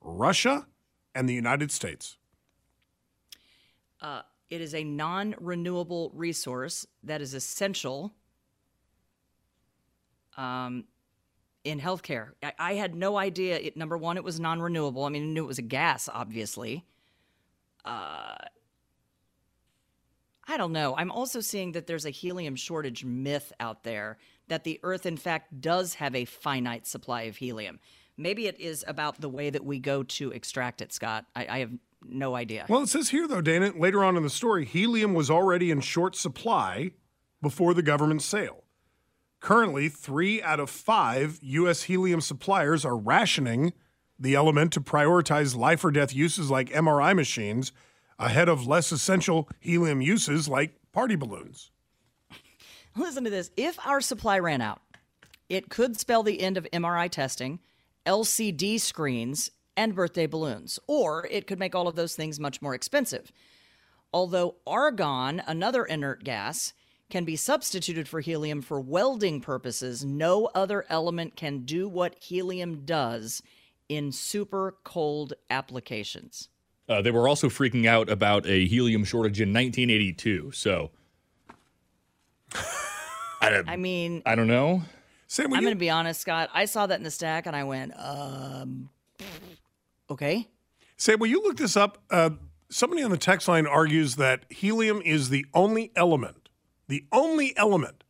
Russia, 0.00 0.68
and 1.16 1.28
the 1.28 1.34
United 1.34 1.72
States. 1.72 2.16
Uh, 4.04 4.20
it 4.50 4.60
is 4.60 4.74
a 4.74 4.84
non-renewable 4.84 6.12
resource 6.14 6.86
that 7.04 7.22
is 7.22 7.32
essential 7.32 8.12
um, 10.36 10.84
in 11.64 11.80
healthcare. 11.80 12.32
I, 12.42 12.52
I 12.58 12.74
had 12.74 12.94
no 12.94 13.16
idea. 13.16 13.56
It, 13.56 13.78
number 13.78 13.96
one, 13.96 14.18
it 14.18 14.22
was 14.22 14.38
non-renewable. 14.38 15.04
I 15.04 15.08
mean, 15.08 15.22
I 15.22 15.26
knew 15.26 15.44
it 15.44 15.46
was 15.48 15.58
a 15.58 15.62
gas, 15.62 16.10
obviously. 16.12 16.84
Uh, 17.82 18.34
I 20.46 20.58
don't 20.58 20.72
know. 20.72 20.94
I'm 20.94 21.10
also 21.10 21.40
seeing 21.40 21.72
that 21.72 21.86
there's 21.86 22.04
a 22.04 22.10
helium 22.10 22.56
shortage 22.56 23.06
myth 23.06 23.54
out 23.58 23.84
there 23.84 24.18
that 24.48 24.64
the 24.64 24.80
Earth, 24.82 25.06
in 25.06 25.16
fact, 25.16 25.62
does 25.62 25.94
have 25.94 26.14
a 26.14 26.26
finite 26.26 26.86
supply 26.86 27.22
of 27.22 27.36
helium. 27.38 27.80
Maybe 28.18 28.48
it 28.48 28.60
is 28.60 28.84
about 28.86 29.22
the 29.22 29.30
way 29.30 29.48
that 29.48 29.64
we 29.64 29.78
go 29.78 30.02
to 30.02 30.30
extract 30.30 30.82
it, 30.82 30.92
Scott. 30.92 31.24
I, 31.34 31.46
I 31.46 31.58
have 31.60 31.72
no 32.08 32.34
idea. 32.34 32.66
Well, 32.68 32.82
it 32.82 32.88
says 32.88 33.10
here, 33.10 33.26
though, 33.26 33.40
Dana, 33.40 33.72
later 33.76 34.04
on 34.04 34.16
in 34.16 34.22
the 34.22 34.30
story, 34.30 34.64
helium 34.64 35.14
was 35.14 35.30
already 35.30 35.70
in 35.70 35.80
short 35.80 36.16
supply 36.16 36.92
before 37.42 37.74
the 37.74 37.82
government 37.82 38.22
sale. 38.22 38.64
Currently, 39.40 39.90
three 39.90 40.42
out 40.42 40.60
of 40.60 40.70
five 40.70 41.38
U.S. 41.42 41.82
helium 41.82 42.20
suppliers 42.20 42.84
are 42.84 42.96
rationing 42.96 43.74
the 44.18 44.34
element 44.34 44.72
to 44.72 44.80
prioritize 44.80 45.56
life 45.56 45.84
or 45.84 45.90
death 45.90 46.14
uses 46.14 46.50
like 46.50 46.70
MRI 46.70 47.14
machines 47.14 47.72
ahead 48.18 48.48
of 48.48 48.66
less 48.66 48.92
essential 48.92 49.48
helium 49.60 50.00
uses 50.00 50.48
like 50.48 50.76
party 50.92 51.16
balloons. 51.16 51.70
Listen 52.96 53.24
to 53.24 53.30
this. 53.30 53.50
If 53.56 53.78
our 53.86 54.00
supply 54.00 54.38
ran 54.38 54.60
out, 54.60 54.80
it 55.48 55.68
could 55.68 55.98
spell 55.98 56.22
the 56.22 56.40
end 56.40 56.56
of 56.56 56.66
MRI 56.72 57.10
testing, 57.10 57.60
LCD 58.06 58.80
screens, 58.80 59.50
and 59.76 59.94
birthday 59.94 60.26
balloons, 60.26 60.78
or 60.86 61.26
it 61.30 61.46
could 61.46 61.58
make 61.58 61.74
all 61.74 61.88
of 61.88 61.96
those 61.96 62.14
things 62.14 62.38
much 62.40 62.62
more 62.62 62.74
expensive. 62.74 63.32
Although 64.12 64.56
argon, 64.66 65.42
another 65.46 65.84
inert 65.84 66.22
gas, 66.24 66.72
can 67.10 67.24
be 67.24 67.36
substituted 67.36 68.08
for 68.08 68.20
helium 68.20 68.62
for 68.62 68.80
welding 68.80 69.40
purposes, 69.40 70.04
no 70.04 70.46
other 70.54 70.84
element 70.88 71.36
can 71.36 71.60
do 71.60 71.88
what 71.88 72.16
helium 72.22 72.84
does 72.84 73.42
in 73.88 74.10
super 74.10 74.76
cold 74.84 75.34
applications. 75.50 76.48
Uh, 76.88 77.02
they 77.02 77.10
were 77.10 77.28
also 77.28 77.48
freaking 77.48 77.86
out 77.86 78.08
about 78.08 78.46
a 78.46 78.66
helium 78.66 79.04
shortage 79.04 79.40
in 79.40 79.48
1982. 79.50 80.52
So, 80.52 80.90
I, 83.40 83.50
don't- 83.50 83.68
I 83.68 83.76
mean, 83.76 84.22
I 84.24 84.34
don't 84.34 84.46
know. 84.48 84.82
Sam, 85.26 85.52
I'm 85.52 85.62
going 85.62 85.74
to 85.74 85.78
be 85.78 85.90
honest, 85.90 86.20
Scott. 86.20 86.50
I 86.54 86.66
saw 86.66 86.86
that 86.86 86.98
in 86.98 87.02
the 87.02 87.10
stack 87.10 87.46
and 87.46 87.56
I 87.56 87.64
went, 87.64 87.92
um, 87.96 88.88
okay. 90.14 90.48
Say, 90.96 91.14
will 91.16 91.26
you 91.26 91.42
look 91.42 91.56
this 91.56 91.76
up? 91.76 92.02
Uh, 92.10 92.30
somebody 92.70 93.02
on 93.02 93.10
the 93.10 93.16
text 93.18 93.46
line 93.48 93.66
argues 93.66 94.16
that 94.16 94.44
helium 94.50 95.02
is 95.04 95.28
the 95.28 95.44
only 95.54 95.92
element, 95.96 96.48
the 96.88 97.04
only 97.12 97.56
element 97.56 98.04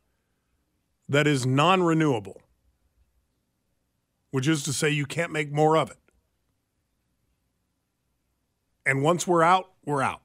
that 1.09 1.27
is 1.27 1.45
non 1.45 1.83
renewable, 1.83 2.41
which 4.31 4.47
is 4.47 4.63
to 4.63 4.73
say, 4.73 4.89
you 4.89 5.05
can't 5.05 5.31
make 5.31 5.51
more 5.51 5.77
of 5.77 5.89
it. 5.91 5.97
And 8.85 9.01
once 9.01 9.25
we're 9.27 9.43
out, 9.43 9.71
we're 9.83 10.01
out. 10.03 10.21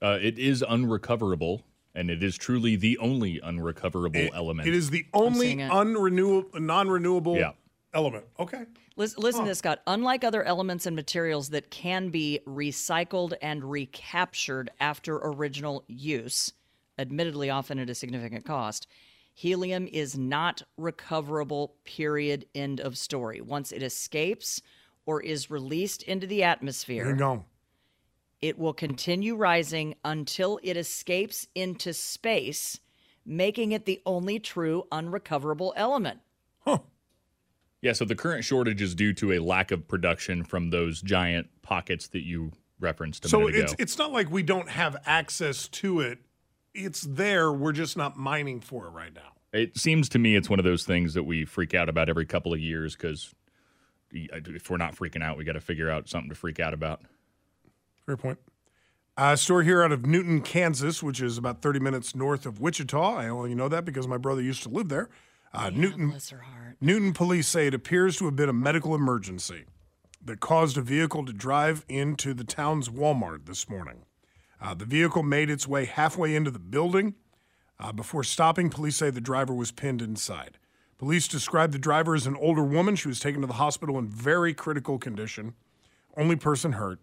Uh, 0.00 0.18
it 0.20 0.36
is 0.36 0.62
unrecoverable, 0.62 1.62
and 1.94 2.10
it 2.10 2.24
is 2.24 2.36
truly 2.36 2.74
the 2.74 2.98
only 2.98 3.38
unrecoverable 3.40 4.16
It- 4.20 4.32
element. 4.34 4.66
it 4.66 4.74
is 4.74 4.90
the 4.90 5.06
only 5.14 5.54
unrenewable, 5.56 6.60
non 6.60 6.88
renewable 6.88 7.36
Yeah. 7.36 7.52
Element. 7.94 8.24
Okay. 8.38 8.64
Listen, 8.96 9.22
listen 9.22 9.42
to 9.44 9.48
this, 9.50 9.58
Scott. 9.58 9.80
Unlike 9.86 10.24
other 10.24 10.42
elements 10.42 10.86
and 10.86 10.94
materials 10.96 11.50
that 11.50 11.70
can 11.70 12.10
be 12.10 12.40
recycled 12.46 13.34
and 13.40 13.64
recaptured 13.64 14.70
after 14.80 15.16
original 15.16 15.84
use, 15.88 16.52
admittedly 16.98 17.48
often 17.50 17.78
at 17.78 17.88
a 17.90 17.94
significant 17.94 18.44
cost, 18.44 18.86
helium 19.34 19.88
is 19.90 20.16
not 20.18 20.62
recoverable, 20.76 21.74
period, 21.84 22.46
end 22.54 22.80
of 22.80 22.98
story. 22.98 23.40
Once 23.40 23.72
it 23.72 23.82
escapes 23.82 24.60
or 25.06 25.22
is 25.22 25.50
released 25.50 26.02
into 26.02 26.26
the 26.26 26.42
atmosphere, 26.42 27.06
You're 27.06 27.16
gone. 27.16 27.44
it 28.42 28.58
will 28.58 28.74
continue 28.74 29.34
rising 29.36 29.94
until 30.04 30.60
it 30.62 30.76
escapes 30.76 31.48
into 31.54 31.92
space, 31.94 32.78
making 33.24 33.72
it 33.72 33.86
the 33.86 34.02
only 34.04 34.38
true 34.38 34.84
unrecoverable 34.92 35.72
element. 35.76 36.20
Yeah, 37.82 37.92
so 37.92 38.04
the 38.04 38.14
current 38.14 38.44
shortage 38.44 38.80
is 38.80 38.94
due 38.94 39.12
to 39.14 39.32
a 39.32 39.38
lack 39.40 39.70
of 39.72 39.86
production 39.86 40.44
from 40.44 40.70
those 40.70 41.02
giant 41.02 41.48
pockets 41.62 42.08
that 42.08 42.24
you 42.24 42.52
referenced 42.80 43.24
a 43.24 43.28
So 43.28 43.40
minute 43.40 43.56
it's 43.56 43.72
ago. 43.72 43.82
it's 43.82 43.98
not 43.98 44.12
like 44.12 44.30
we 44.30 44.42
don't 44.42 44.68
have 44.68 44.96
access 45.04 45.68
to 45.68 46.00
it. 46.00 46.18
It's 46.74 47.02
there. 47.02 47.52
We're 47.52 47.72
just 47.72 47.96
not 47.96 48.16
mining 48.16 48.60
for 48.60 48.86
it 48.86 48.90
right 48.90 49.12
now. 49.14 49.32
It 49.52 49.76
seems 49.76 50.08
to 50.10 50.18
me 50.18 50.34
it's 50.36 50.48
one 50.48 50.58
of 50.58 50.64
those 50.64 50.84
things 50.84 51.12
that 51.14 51.24
we 51.24 51.44
freak 51.44 51.74
out 51.74 51.88
about 51.88 52.08
every 52.08 52.24
couple 52.24 52.54
of 52.54 52.60
years 52.60 52.96
because 52.96 53.34
if 54.12 54.70
we're 54.70 54.78
not 54.78 54.94
freaking 54.96 55.22
out, 55.22 55.36
we 55.36 55.44
got 55.44 55.52
to 55.52 55.60
figure 55.60 55.90
out 55.90 56.08
something 56.08 56.30
to 56.30 56.34
freak 56.34 56.58
out 56.60 56.72
about. 56.72 57.02
Fair 58.06 58.16
point. 58.16 58.38
A 59.18 59.36
store 59.36 59.62
here 59.62 59.82
out 59.82 59.92
of 59.92 60.06
Newton, 60.06 60.40
Kansas, 60.40 61.02
which 61.02 61.20
is 61.20 61.36
about 61.36 61.60
30 61.60 61.80
minutes 61.80 62.14
north 62.14 62.46
of 62.46 62.60
Wichita. 62.60 63.16
I 63.16 63.28
only 63.28 63.54
know 63.54 63.68
that 63.68 63.84
because 63.84 64.08
my 64.08 64.16
brother 64.16 64.40
used 64.40 64.62
to 64.62 64.70
live 64.70 64.88
there. 64.88 65.10
Uh, 65.54 65.70
Newton, 65.70 66.10
Bless 66.10 66.30
her 66.30 66.38
heart. 66.38 66.76
Newton 66.80 67.12
police 67.12 67.46
say 67.46 67.66
it 67.66 67.74
appears 67.74 68.16
to 68.16 68.24
have 68.24 68.36
been 68.36 68.48
a 68.48 68.54
medical 68.54 68.94
emergency 68.94 69.64
that 70.24 70.40
caused 70.40 70.78
a 70.78 70.82
vehicle 70.82 71.24
to 71.26 71.32
drive 71.32 71.84
into 71.88 72.32
the 72.32 72.44
town's 72.44 72.88
Walmart 72.88 73.46
this 73.46 73.68
morning. 73.68 74.04
Uh, 74.60 74.74
the 74.74 74.84
vehicle 74.84 75.22
made 75.22 75.50
its 75.50 75.66
way 75.66 75.84
halfway 75.84 76.34
into 76.34 76.50
the 76.50 76.58
building. 76.58 77.14
Uh, 77.78 77.92
before 77.92 78.22
stopping, 78.22 78.70
police 78.70 78.96
say 78.96 79.10
the 79.10 79.20
driver 79.20 79.52
was 79.52 79.72
pinned 79.72 80.00
inside. 80.00 80.58
Police 80.98 81.26
described 81.26 81.74
the 81.74 81.78
driver 81.80 82.14
as 82.14 82.28
an 82.28 82.36
older 82.36 82.62
woman. 82.62 82.94
She 82.94 83.08
was 83.08 83.18
taken 83.18 83.40
to 83.40 83.46
the 83.48 83.54
hospital 83.54 83.98
in 83.98 84.08
very 84.08 84.54
critical 84.54 84.98
condition. 84.98 85.54
Only 86.16 86.36
person 86.36 86.72
hurt. 86.72 87.00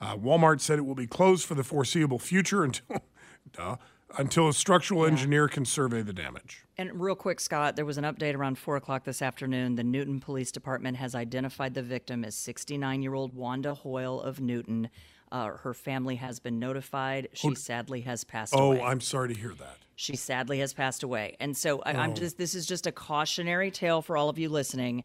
Uh, 0.00 0.16
Walmart 0.16 0.60
said 0.60 0.78
it 0.78 0.84
will 0.84 0.94
be 0.94 1.06
closed 1.06 1.46
for 1.46 1.54
the 1.54 1.64
foreseeable 1.64 2.18
future 2.18 2.62
until, 2.62 3.02
duh, 3.52 3.76
until 4.16 4.48
a 4.48 4.52
structural 4.54 5.04
engineer 5.04 5.48
can 5.48 5.64
survey 5.64 6.02
the 6.02 6.12
damage. 6.12 6.64
And 6.78 7.00
real 7.00 7.14
quick, 7.14 7.40
Scott, 7.40 7.76
there 7.76 7.84
was 7.84 7.98
an 7.98 8.04
update 8.04 8.34
around 8.34 8.58
4 8.58 8.76
o'clock 8.76 9.04
this 9.04 9.20
afternoon. 9.20 9.74
The 9.76 9.84
Newton 9.84 10.20
Police 10.20 10.50
Department 10.52 10.96
has 10.96 11.14
identified 11.14 11.74
the 11.74 11.82
victim 11.82 12.24
as 12.24 12.34
69 12.34 13.02
year 13.02 13.14
old 13.14 13.34
Wanda 13.34 13.74
Hoyle 13.74 14.20
of 14.20 14.40
Newton. 14.40 14.88
Uh, 15.30 15.48
her 15.58 15.74
family 15.74 16.16
has 16.16 16.40
been 16.40 16.58
notified. 16.58 17.28
She 17.34 17.54
sadly 17.54 18.00
has 18.02 18.24
passed 18.24 18.54
Oh, 18.56 18.72
away. 18.72 18.80
Oh, 18.80 18.84
I'm 18.86 19.00
sorry 19.02 19.28
to 19.34 19.38
hear 19.38 19.52
that. 19.54 19.76
She 19.94 20.16
sadly 20.16 20.60
has 20.60 20.72
passed 20.72 21.02
away. 21.02 21.36
And 21.38 21.54
so 21.56 21.82
I, 21.82 21.92
I'm 21.92 22.12
Oh. 22.12 22.14
just, 22.14 22.38
this 22.38 22.54
is 22.54 22.64
just 22.64 22.86
a 22.86 22.92
cautionary 22.92 23.70
tale 23.70 24.00
for 24.00 24.16
all 24.16 24.30
of 24.30 24.38
you 24.38 24.48
listening. 24.48 25.04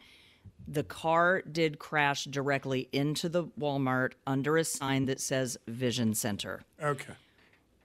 The 0.65 0.83
car 0.83 1.41
did 1.41 1.77
crash 1.77 2.23
directly 2.23 2.87
into 2.93 3.27
the 3.27 3.45
Walmart 3.59 4.13
under 4.25 4.55
a 4.55 4.63
sign 4.63 5.07
that 5.07 5.19
says 5.19 5.57
Vision 5.67 6.13
Center. 6.13 6.61
Okay. 6.81 7.13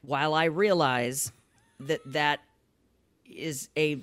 While 0.02 0.34
I 0.34 0.44
realize 0.44 1.32
that 1.80 2.00
that 2.06 2.40
is 3.28 3.68
a, 3.76 3.98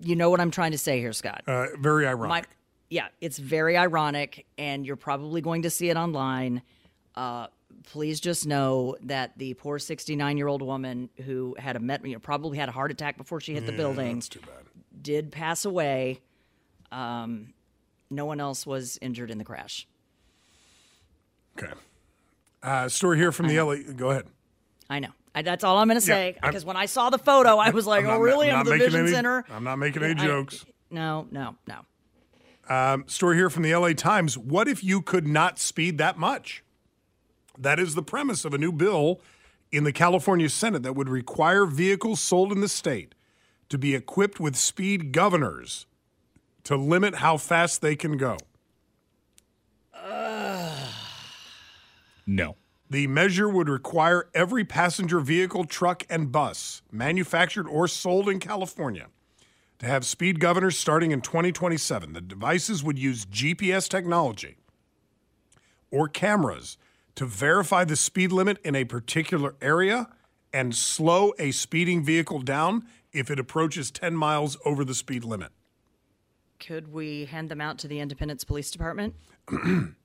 you 0.00 0.16
know 0.16 0.30
what 0.30 0.40
I'm 0.40 0.50
trying 0.50 0.72
to 0.72 0.78
say 0.78 1.00
here, 1.00 1.12
Scott. 1.12 1.42
Uh, 1.46 1.66
very 1.80 2.06
ironic. 2.06 2.28
My, 2.28 2.42
yeah, 2.90 3.08
it's 3.20 3.38
very 3.38 3.76
ironic, 3.76 4.46
and 4.58 4.86
you're 4.86 4.96
probably 4.96 5.40
going 5.40 5.62
to 5.62 5.70
see 5.70 5.88
it 5.90 5.96
online. 5.96 6.62
Uh, 7.14 7.46
please 7.84 8.20
just 8.20 8.46
know 8.46 8.96
that 9.02 9.32
the 9.38 9.54
poor 9.54 9.78
69 9.78 10.36
year 10.36 10.46
old 10.48 10.62
woman 10.62 11.08
who 11.24 11.56
had 11.58 11.76
a 11.76 11.80
met, 11.80 12.04
you 12.06 12.12
know, 12.12 12.18
probably 12.18 12.58
had 12.58 12.68
a 12.68 12.72
heart 12.72 12.90
attack 12.90 13.16
before 13.16 13.40
she 13.40 13.54
hit 13.54 13.66
the 13.66 13.72
Yeah, 13.72 13.78
building, 13.78 14.14
that's 14.16 14.28
too 14.28 14.40
bad. 14.40 14.64
did 15.02 15.32
pass 15.32 15.64
away. 15.64 16.20
Um, 16.92 17.52
no 18.10 18.24
one 18.26 18.38
else 18.38 18.64
was 18.66 18.98
injured 19.02 19.30
in 19.30 19.38
the 19.38 19.44
crash. 19.44 19.86
Okay. 21.58 21.72
Uh, 22.66 22.88
story 22.88 23.16
here 23.16 23.30
from 23.30 23.46
the 23.46 23.60
LA. 23.60 23.76
Go 23.96 24.10
ahead. 24.10 24.26
I 24.90 24.98
know. 24.98 25.10
I, 25.34 25.42
that's 25.42 25.62
all 25.64 25.76
I'm 25.78 25.86
going 25.86 25.96
to 26.00 26.04
say. 26.04 26.36
I'm- 26.42 26.50
Because 26.50 26.64
when 26.64 26.76
I 26.76 26.86
saw 26.86 27.10
the 27.10 27.18
photo, 27.18 27.58
I 27.58 27.70
was 27.70 27.86
like, 27.92 28.00
I'm 28.04 28.10
"Oh, 28.10 28.14
not- 28.14 28.20
really? 28.20 28.50
I'm 28.50 28.64
not 28.64 28.66
the 28.66 28.78
Vision 28.78 29.00
any- 29.02 29.10
Center?" 29.12 29.44
I'm 29.50 29.62
not 29.64 29.76
making 29.76 30.02
any 30.02 30.20
I- 30.20 30.24
jokes. 30.26 30.64
no, 30.90 31.28
no, 31.30 31.54
no. 31.68 31.80
Um, 32.68 33.04
story 33.06 33.36
here 33.36 33.48
from 33.48 33.62
the 33.62 33.72
LA 33.74 33.92
Times. 33.92 34.36
What 34.36 34.66
if 34.66 34.82
you 34.82 35.00
could 35.00 35.26
not 35.28 35.60
speed 35.60 35.98
that 35.98 36.18
much? 36.18 36.64
That 37.56 37.78
is 37.78 37.94
the 37.94 38.02
premise 38.02 38.44
of 38.44 38.52
a 38.52 38.58
new 38.58 38.72
bill 38.72 39.20
in 39.70 39.84
the 39.84 39.92
California 39.92 40.48
Senate 40.48 40.82
that 40.82 40.94
would 40.96 41.08
require 41.08 41.64
vehicles 41.66 42.20
sold 42.20 42.50
in 42.50 42.60
the 42.60 42.68
state 42.68 43.14
to 43.68 43.78
be 43.78 43.94
equipped 43.94 44.40
with 44.40 44.56
speed 44.56 45.12
governors 45.12 45.86
to 46.64 46.76
limit 46.76 47.16
how 47.16 47.36
fast 47.36 47.80
they 47.82 47.94
can 47.94 48.16
go. 48.16 48.36
No. 52.26 52.56
The 52.88 53.06
measure 53.06 53.48
would 53.48 53.68
require 53.68 54.28
every 54.34 54.64
passenger 54.64 55.20
vehicle, 55.20 55.64
truck, 55.64 56.04
and 56.08 56.30
bus 56.30 56.82
manufactured 56.92 57.66
or 57.66 57.88
sold 57.88 58.28
in 58.28 58.38
California 58.38 59.08
to 59.78 59.86
have 59.86 60.06
speed 60.06 60.40
governors 60.40 60.78
starting 60.78 61.10
in 61.10 61.20
2027. 61.20 62.12
The 62.12 62.20
devices 62.20 62.84
would 62.84 62.98
use 62.98 63.26
GPS 63.26 63.88
technology 63.88 64.56
or 65.90 66.08
cameras 66.08 66.78
to 67.16 67.26
verify 67.26 67.84
the 67.84 67.96
speed 67.96 68.32
limit 68.32 68.58
in 68.64 68.74
a 68.74 68.84
particular 68.84 69.54
area 69.60 70.08
and 70.52 70.74
slow 70.74 71.32
a 71.38 71.50
speeding 71.50 72.04
vehicle 72.04 72.40
down 72.40 72.86
if 73.12 73.30
it 73.30 73.38
approaches 73.38 73.90
10 73.90 74.14
miles 74.14 74.56
over 74.64 74.84
the 74.84 74.94
speed 74.94 75.24
limit. 75.24 75.50
Could 76.58 76.92
we 76.92 77.26
hand 77.26 77.50
them 77.50 77.60
out 77.60 77.78
to 77.78 77.88
the 77.88 78.00
Independence 78.00 78.44
Police 78.44 78.70
Department? 78.70 79.14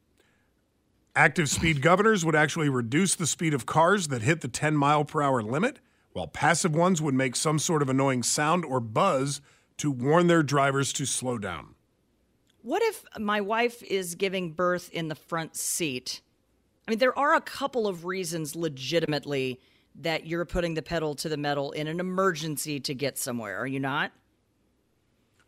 Active 1.16 1.50
speed 1.50 1.82
governors 1.82 2.24
would 2.24 2.36
actually 2.36 2.70
reduce 2.70 3.16
the 3.16 3.28
speed 3.28 3.54
of 3.54 3.66
cars 3.66 4.08
that 4.08 4.22
hit 4.22 4.40
the 4.40 4.48
10 4.48 4.78
mile 4.78 5.04
per 5.04 5.22
hour 5.22 5.42
limit, 5.42 5.80
while 6.14 6.28
passive 6.28 6.74
ones 6.74 7.02
would 7.02 7.14
make 7.14 7.36
some 7.36 7.60
sort 7.60 7.82
of 7.82 7.90
annoying 7.90 8.24
sound 8.24 8.64
or 8.64 8.80
buzz 8.80 9.42
to 9.78 9.92
warn 9.92 10.28
their 10.28 10.42
drivers 10.42 10.94
to 10.94 11.06
slow 11.06 11.38
down. 11.38 11.76
What 12.62 12.82
if 12.84 13.04
my 13.20 13.42
wife 13.42 13.84
is 13.84 14.16
giving 14.16 14.54
birth 14.54 14.90
in 14.92 15.10
the 15.10 15.16
front 15.16 15.58
seat? 15.58 16.22
I 16.88 16.92
mean, 16.92 17.00
there 17.00 17.18
are 17.18 17.36
a 17.36 17.42
couple 17.42 17.88
of 17.88 18.06
reasons 18.06 18.56
legitimately 18.56 19.60
that 19.96 20.28
you're 20.28 20.46
putting 20.46 20.76
the 20.76 20.82
pedal 20.82 21.16
to 21.16 21.28
the 21.28 21.38
metal 21.38 21.72
in 21.72 21.88
an 21.88 22.00
emergency 22.00 22.80
to 22.80 22.94
get 22.94 23.18
somewhere, 23.18 23.58
are 23.58 23.68
you 23.68 23.80
not? 23.80 24.12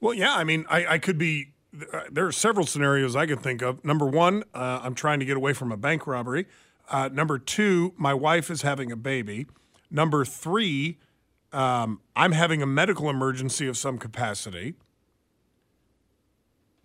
Well, 0.01 0.13
yeah, 0.13 0.33
I 0.33 0.43
mean, 0.43 0.65
I, 0.69 0.85
I 0.87 0.97
could 0.97 1.17
be. 1.17 1.53
Uh, 1.93 2.01
There 2.11 2.25
are 2.25 2.31
several 2.31 2.65
scenarios 2.65 3.15
I 3.15 3.25
could 3.25 3.41
think 3.41 3.61
of. 3.61 3.83
Number 3.83 4.05
one, 4.05 4.43
uh, 4.53 4.81
I'm 4.83 4.95
trying 4.95 5.19
to 5.19 5.25
get 5.25 5.37
away 5.37 5.53
from 5.53 5.71
a 5.71 5.77
bank 5.77 6.05
robbery. 6.07 6.45
Uh, 6.89 7.09
number 7.11 7.37
two, 7.39 7.93
my 7.97 8.13
wife 8.13 8.51
is 8.51 8.61
having 8.61 8.91
a 8.91 8.95
baby. 8.95 9.47
Number 9.89 10.25
three, 10.25 10.97
um, 11.51 12.01
I'm 12.15 12.31
having 12.33 12.61
a 12.61 12.65
medical 12.65 13.09
emergency 13.09 13.67
of 13.67 13.77
some 13.77 13.97
capacity. 13.97 14.75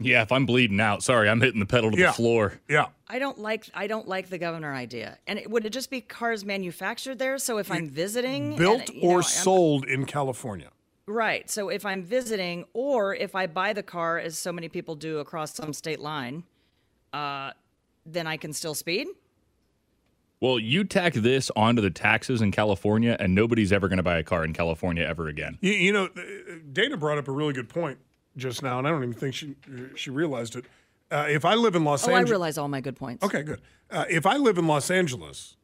Yeah, 0.01 0.22
if 0.22 0.31
I'm 0.31 0.46
bleeding 0.46 0.81
out, 0.81 1.03
sorry, 1.03 1.29
I'm 1.29 1.40
hitting 1.40 1.59
the 1.59 1.66
pedal 1.66 1.90
to 1.90 1.98
Yeah. 1.98 2.09
the 2.09 2.12
floor. 2.12 2.61
Yeah. 2.68 2.87
I 3.09 3.18
don't 3.18 3.38
like 3.38 3.66
I 3.74 3.88
don't 3.88 4.07
like 4.07 4.29
the 4.29 4.38
governor 4.38 4.72
idea. 4.72 5.18
And 5.27 5.38
it, 5.40 5.51
would 5.51 5.66
it 5.66 5.70
just 5.70 5.90
be 5.90 6.01
cars 6.01 6.44
manufactured 6.44 7.18
there? 7.18 7.37
So 7.38 7.59
if 7.59 7.70
I'm 7.72 7.88
visiting, 7.90 8.48
and, 8.51 8.57
Built 8.59 8.94
know, 8.94 9.01
or 9.03 9.12
I'm- 9.14 9.22
sold 9.22 9.85
in 9.87 10.05
California. 10.07 10.68
Right? 11.09 11.49
So 11.51 11.68
if 11.68 11.85
I'm 11.85 12.03
visiting, 12.03 12.64
or 12.73 13.14
if 13.14 13.35
I 13.35 13.47
buy 13.47 13.73
the 13.73 13.83
car, 13.83 14.18
as 14.18 14.38
so 14.38 14.53
many 14.53 14.68
people 14.68 14.94
do 14.94 15.18
across 15.18 15.55
some 15.55 15.73
state 15.73 16.01
line, 16.01 16.44
uh, 17.12 17.53
then 18.07 18.27
I 18.27 18.37
can 18.37 18.53
still 18.53 18.75
speed. 18.75 19.09
Well, 20.40 20.59
you 20.59 20.85
tack 20.85 21.14
this 21.14 21.51
onto 21.57 21.83
the 21.83 21.90
taxes 21.90 22.40
in 22.40 22.53
California, 22.53 23.16
and 23.18 23.35
nobody's 23.35 23.73
ever 23.73 23.88
going 23.88 23.97
to 23.97 24.05
buy 24.05 24.18
a 24.18 24.23
car 24.23 24.44
in 24.44 24.53
California 24.53 25.05
ever 25.05 25.27
again. 25.27 25.59
You, 25.61 25.73
you 25.73 25.92
know, 25.92 26.05
uh, 26.05 26.21
Dana 26.73 26.97
brought 26.97 27.18
up 27.18 27.27
a 27.27 27.33
really 27.33 27.53
good 27.53 27.68
point 27.68 27.99
just 28.37 28.62
now, 28.62 28.79
and 28.79 28.87
I 28.87 28.90
don't 28.90 29.03
even 29.03 29.14
think 29.14 29.35
she 29.35 29.57
she 29.97 30.11
realized 30.11 30.55
it. 30.55 30.64
Uh, 31.11 31.27
if 31.29 31.44
I 31.44 31.55
live 31.55 31.75
in 31.75 31.85
Los 31.85 32.05
Angeles. 32.05 32.16
oh, 32.16 32.27
I 32.27 32.31
realize 32.31 32.59
all 32.59 32.68
my 32.68 32.81
good 32.81 32.94
points. 32.94 33.25
Okay, 33.25 33.42
good. 33.42 33.61
Uh, 33.90 34.05
if 34.09 34.27
I 34.27 34.37
live 34.37 34.59
in 34.59 34.66
Los 34.66 34.90
Angeles 34.90 35.57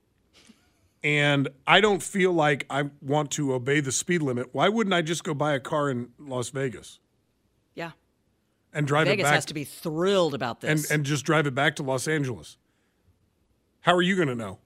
and 1.05 1.49
I 1.67 1.81
don't 1.81 2.03
feel 2.03 2.33
like 2.33 2.67
I 2.71 2.91
want 3.03 3.31
to 3.33 3.53
obey 3.55 3.79
the 3.81 3.93
speed 3.93 4.23
limit, 4.23 4.49
why 4.53 4.69
wouldn't 4.71 4.95
I 4.95 5.03
just 5.03 5.23
go 5.23 5.35
buy 5.35 5.53
a 5.53 5.61
car 5.61 5.91
in 5.91 6.09
Las 6.19 6.49
Vegas 6.49 6.99
Yeah. 7.75 7.93
and 8.73 8.87
drive 8.87 9.07
Vegas 9.07 9.21
it 9.21 9.23
back 9.25 9.31
Vegas 9.33 9.37
has 9.37 9.45
to 9.47 9.55
be 9.55 9.65
thrilled 9.65 10.35
about 10.35 10.65
and 10.65 10.79
this. 10.79 10.91
and 10.91 11.05
just 11.05 11.25
drive 11.25 11.47
it 11.47 11.55
back 11.55 11.77
to 11.77 11.83
Los 11.83 12.09
Angeles? 12.09 12.57
How 13.83 13.95
are 13.95 14.03
you 14.03 14.17
going 14.17 14.29
to 14.29 14.35
know? 14.35 14.59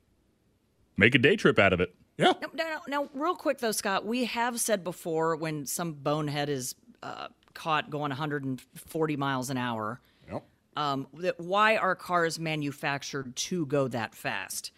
Make 0.97 1.15
a 1.15 1.19
day 1.19 1.35
trip 1.37 1.59
out 1.59 1.73
of 1.73 1.81
it. 1.81 1.95
Yeah. 2.17 2.33
No, 2.41 2.49
no, 2.55 2.65
no, 2.65 2.79
no, 3.05 3.11
real 3.15 3.35
quick 3.35 3.59
though, 3.59 3.73
Scott, 3.73 4.05
we 4.07 4.25
have 4.25 4.59
said 4.61 4.83
before 4.85 5.37
when 5.37 5.67
some 5.67 5.93
bonehead 5.93 6.49
is 6.49 6.75
uh, 7.03 7.29
caught 7.55 7.91
going 7.91 8.11
140 8.11 9.17
miles 9.17 9.51
an 9.51 9.57
hour, 9.57 10.01
Yep. 10.31 10.45
um, 10.77 11.07
that 11.15 11.39
why 11.41 11.77
are 11.77 11.95
cars 11.95 12.39
manufactured 12.41 13.35
to 13.37 13.67
go 13.67 13.87
that 13.89 14.15
fast? 14.17 14.73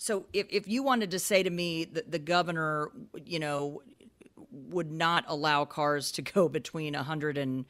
So 0.00 0.24
if, 0.32 0.46
if 0.48 0.66
you 0.66 0.82
wanted 0.82 1.10
to 1.10 1.18
say 1.18 1.42
to 1.42 1.50
me 1.50 1.84
that 1.84 2.10
the 2.10 2.18
governor, 2.18 2.90
you 3.26 3.38
know, 3.38 3.82
would 4.50 4.90
not 4.90 5.26
allow 5.28 5.66
cars 5.66 6.10
to 6.12 6.22
go 6.22 6.48
between 6.48 6.94
105 6.94 7.66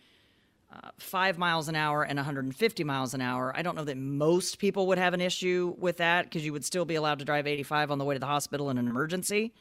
uh, 0.73 1.39
miles 1.39 1.69
an 1.69 1.75
hour 1.75 2.05
and 2.05 2.17
150 2.17 2.85
miles 2.85 3.15
an 3.15 3.21
hour, 3.21 3.53
I 3.57 3.63
don't 3.63 3.75
know 3.75 3.83
that 3.83 3.97
most 3.97 4.61
people 4.61 4.87
would 4.87 4.99
have 4.99 5.13
an 5.13 5.21
issue 5.21 5.75
with 5.77 5.97
that 5.97 6.27
because 6.27 6.45
you 6.45 6.53
would 6.53 6.65
still 6.65 6.85
be 6.85 6.95
allowed 6.95 7.19
to 7.19 7.25
drive 7.25 7.49
85 7.49 7.91
on 7.91 7.99
the 7.99 8.05
way 8.05 8.15
to 8.15 8.21
the 8.21 8.27
hospital 8.27 8.71
in 8.71 8.79
an 8.79 8.87
emergency. 8.87 9.53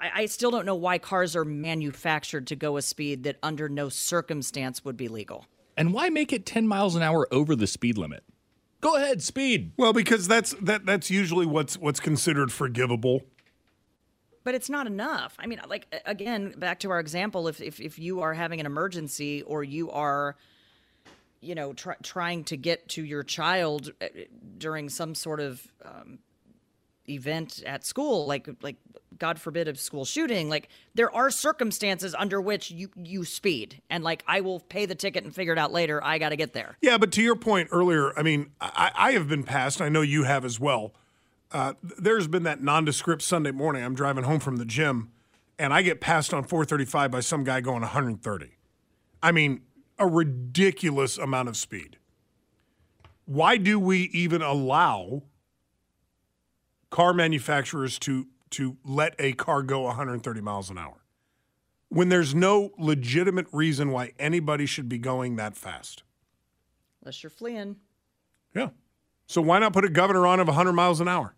I, 0.00 0.10
I 0.22 0.26
still 0.26 0.50
don't 0.50 0.66
know 0.66 0.74
why 0.74 0.98
cars 0.98 1.36
are 1.36 1.44
manufactured 1.44 2.48
to 2.48 2.56
go 2.56 2.78
a 2.78 2.82
speed 2.82 3.22
that 3.22 3.36
under 3.44 3.68
no 3.68 3.88
circumstance 3.88 4.84
would 4.84 4.96
be 4.96 5.06
legal. 5.06 5.46
And 5.76 5.94
why 5.94 6.08
make 6.08 6.32
it 6.32 6.46
10 6.46 6.66
miles 6.66 6.96
an 6.96 7.02
hour 7.02 7.28
over 7.30 7.54
the 7.54 7.68
speed 7.68 7.96
limit? 7.96 8.24
Go 8.84 8.96
ahead, 8.96 9.22
speed. 9.22 9.72
Well, 9.78 9.94
because 9.94 10.28
that's 10.28 10.52
that 10.60 10.84
that's 10.84 11.10
usually 11.10 11.46
what's 11.46 11.78
what's 11.78 12.00
considered 12.00 12.52
forgivable. 12.52 13.22
But 14.44 14.54
it's 14.54 14.68
not 14.68 14.86
enough. 14.86 15.34
I 15.38 15.46
mean, 15.46 15.58
like 15.66 16.02
again, 16.04 16.52
back 16.58 16.80
to 16.80 16.90
our 16.90 17.00
example, 17.00 17.48
if 17.48 17.62
if, 17.62 17.80
if 17.80 17.98
you 17.98 18.20
are 18.20 18.34
having 18.34 18.60
an 18.60 18.66
emergency 18.66 19.40
or 19.40 19.64
you 19.64 19.90
are, 19.90 20.36
you 21.40 21.54
know, 21.54 21.72
try, 21.72 21.94
trying 22.02 22.44
to 22.44 22.58
get 22.58 22.86
to 22.90 23.02
your 23.02 23.22
child 23.22 23.90
uh, 24.02 24.08
during 24.58 24.90
some 24.90 25.14
sort 25.14 25.40
of 25.40 25.66
um, 25.82 26.18
event 27.08 27.62
at 27.66 27.84
school, 27.84 28.26
like 28.26 28.48
like 28.62 28.76
God 29.18 29.38
forbid 29.38 29.68
a 29.68 29.74
school 29.76 30.04
shooting, 30.04 30.48
like 30.48 30.68
there 30.94 31.14
are 31.14 31.30
circumstances 31.30 32.14
under 32.14 32.40
which 32.40 32.70
you 32.70 32.90
you 32.96 33.24
speed, 33.24 33.80
and 33.90 34.04
like 34.04 34.24
I 34.26 34.40
will 34.40 34.60
pay 34.60 34.86
the 34.86 34.94
ticket 34.94 35.24
and 35.24 35.34
figure 35.34 35.52
it 35.52 35.58
out 35.58 35.72
later. 35.72 36.02
I 36.02 36.18
got 36.18 36.30
to 36.30 36.36
get 36.36 36.52
there. 36.52 36.76
Yeah, 36.80 36.98
but 36.98 37.12
to 37.12 37.22
your 37.22 37.36
point 37.36 37.68
earlier, 37.72 38.16
I 38.18 38.22
mean, 38.22 38.50
I, 38.60 38.90
I 38.94 39.12
have 39.12 39.28
been 39.28 39.44
passed. 39.44 39.80
I 39.80 39.88
know 39.88 40.02
you 40.02 40.24
have 40.24 40.44
as 40.44 40.58
well. 40.58 40.94
Uh, 41.52 41.74
there's 41.82 42.26
been 42.26 42.42
that 42.44 42.62
nondescript 42.62 43.22
Sunday 43.22 43.52
morning. 43.52 43.84
I'm 43.84 43.94
driving 43.94 44.24
home 44.24 44.40
from 44.40 44.56
the 44.56 44.64
gym, 44.64 45.12
and 45.58 45.72
I 45.72 45.82
get 45.82 46.00
passed 46.00 46.34
on 46.34 46.44
435 46.44 47.10
by 47.10 47.20
some 47.20 47.44
guy 47.44 47.60
going 47.60 47.82
130. 47.82 48.56
I 49.22 49.32
mean, 49.32 49.62
a 49.98 50.06
ridiculous 50.06 51.16
amount 51.16 51.48
of 51.48 51.56
speed. 51.56 51.98
Why 53.26 53.56
do 53.56 53.78
we 53.78 54.10
even 54.12 54.42
allow 54.42 55.22
car 56.94 57.12
manufacturers 57.12 57.98
to 57.98 58.28
to 58.50 58.76
let 58.84 59.16
a 59.18 59.32
car 59.32 59.64
go 59.64 59.80
130 59.80 60.40
miles 60.40 60.70
an 60.70 60.78
hour 60.78 61.02
when 61.88 62.08
there's 62.08 62.36
no 62.36 62.70
legitimate 62.78 63.48
reason 63.50 63.90
why 63.90 64.12
anybody 64.16 64.64
should 64.64 64.88
be 64.88 64.96
going 64.96 65.34
that 65.34 65.56
fast? 65.56 66.04
Unless 67.02 67.24
you're 67.24 67.30
fleeing. 67.30 67.74
Yeah. 68.54 68.68
So 69.26 69.42
why 69.42 69.58
not 69.58 69.72
put 69.72 69.84
a 69.84 69.88
governor 69.88 70.24
on 70.24 70.38
of 70.38 70.46
100 70.46 70.72
miles 70.72 71.00
an 71.00 71.08
hour 71.08 71.34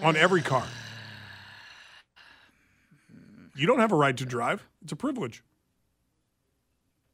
on 0.00 0.16
every 0.16 0.42
car? 0.42 0.68
You 3.56 3.66
don't 3.66 3.80
have 3.80 3.90
a 3.90 3.96
right 3.96 4.16
to 4.16 4.24
drive. 4.24 4.64
It's 4.84 4.92
a 4.92 4.96
privilege. 4.96 5.42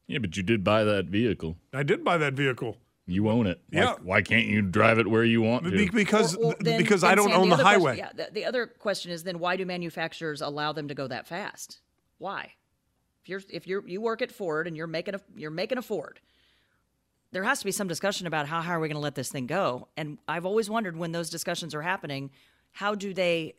Yeah, 0.07 0.19
but 0.19 0.37
you 0.37 0.43
did 0.43 0.65
buy 0.65 0.85
that 0.85 1.07
vehicle. 1.07 1.57
I 1.73 1.83
did 1.83 2.05
buy 2.05 2.19
that 2.19 2.35
vehicle 2.35 2.77
You 3.13 3.29
own 3.29 3.47
it. 3.47 3.61
Why, 3.71 3.81
Yeah. 3.81 3.95
Why 4.03 4.23
can't 4.23 4.47
you 4.47 4.63
drive 4.63 4.99
it 4.99 5.07
where 5.07 5.25
you 5.25 5.43
want 5.43 5.65
to? 5.65 5.71
Be- 5.71 5.89
because 5.91 6.37
Well, 6.37 6.49
well, 6.49 6.57
then- 6.61 6.79
because 6.79 7.05
I 7.05 7.15
don't 7.15 7.29
Sam, 7.31 7.41
own 7.41 7.49
the, 7.49 7.55
other 7.55 7.63
question- 7.65 7.81
highway. 7.83 7.97
yeah, 7.99 8.11
the, 8.15 8.29
the 8.33 8.45
other 8.45 8.67
question 8.67 9.11
is 9.13 9.23
then 9.25 9.39
why 9.39 9.57
do 9.57 9.67
manufacturers 9.67 10.41
allow 10.41 10.73
them 10.73 10.89
to 10.89 10.95
go 10.95 11.07
that 11.09 11.27
fast? 11.27 11.81
Why? 12.19 12.53
If 13.23 13.29
you're 13.29 13.43
if 13.51 13.67
you're 13.67 13.87
you 13.89 14.01
work 14.01 14.23
at 14.23 14.33
Ford 14.33 14.67
and 14.67 14.77
you're 14.77 14.87
making 14.89 15.15
a 15.15 15.21
you're 15.37 15.51
making 15.51 15.79
a 15.79 15.83
Ford, 15.83 16.19
there 17.31 17.45
has 17.45 17.61
to 17.61 17.65
be 17.65 17.71
some 17.73 17.87
discussion 17.87 18.27
about 18.27 18.47
how 18.49 18.61
high 18.61 18.73
are 18.75 18.81
we 18.81 18.89
going 18.89 18.97
to 18.97 19.01
let 19.03 19.15
this 19.15 19.31
thing 19.31 19.47
go. 19.47 19.89
And 19.97 20.19
I've 20.27 20.45
always 20.45 20.69
wondered 20.69 20.97
when 20.97 21.13
those 21.13 21.31
discussions 21.31 21.75
are 21.75 21.83
happening, 21.83 22.31
how 22.73 22.95
do 22.95 23.15
they 23.15 23.55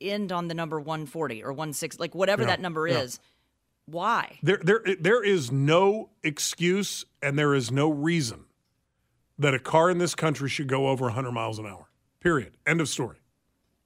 end 0.00 0.30
on 0.32 0.48
the 0.48 0.54
number 0.54 0.78
140 0.80 1.42
or 1.42 1.72
16 1.72 1.98
like 2.00 2.14
whatever 2.14 2.42
Yeah, 2.42 2.48
that 2.48 2.60
number 2.60 2.86
yeah. 2.88 3.00
is? 3.00 3.18
Why? 3.90 4.38
There, 4.42 4.60
there, 4.62 4.84
there 4.98 5.22
is 5.22 5.50
no 5.50 6.10
excuse 6.22 7.04
and 7.22 7.38
there 7.38 7.54
is 7.54 7.70
no 7.70 7.90
reason 7.90 8.44
that 9.38 9.54
a 9.54 9.58
car 9.58 9.90
in 9.90 9.98
this 9.98 10.14
country 10.14 10.48
should 10.48 10.68
go 10.68 10.88
over 10.88 11.06
100 11.06 11.32
miles 11.32 11.58
an 11.58 11.66
hour. 11.66 11.88
Period. 12.20 12.56
End 12.66 12.80
of 12.80 12.88
story. 12.88 13.16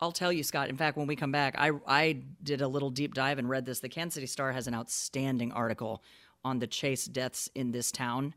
I'll 0.00 0.12
tell 0.12 0.32
you, 0.32 0.42
Scott. 0.42 0.68
In 0.68 0.76
fact, 0.76 0.96
when 0.96 1.06
we 1.06 1.16
come 1.16 1.32
back, 1.32 1.54
I 1.56 1.70
I 1.86 2.22
did 2.42 2.60
a 2.60 2.68
little 2.68 2.90
deep 2.90 3.14
dive 3.14 3.38
and 3.38 3.48
read 3.48 3.64
this. 3.64 3.80
The 3.80 3.88
Kansas 3.88 4.14
City 4.14 4.26
Star 4.26 4.52
has 4.52 4.66
an 4.66 4.74
outstanding 4.74 5.52
article 5.52 6.02
on 6.44 6.58
the 6.58 6.66
chase 6.66 7.06
deaths 7.06 7.48
in 7.54 7.70
this 7.70 7.90
town. 7.90 8.34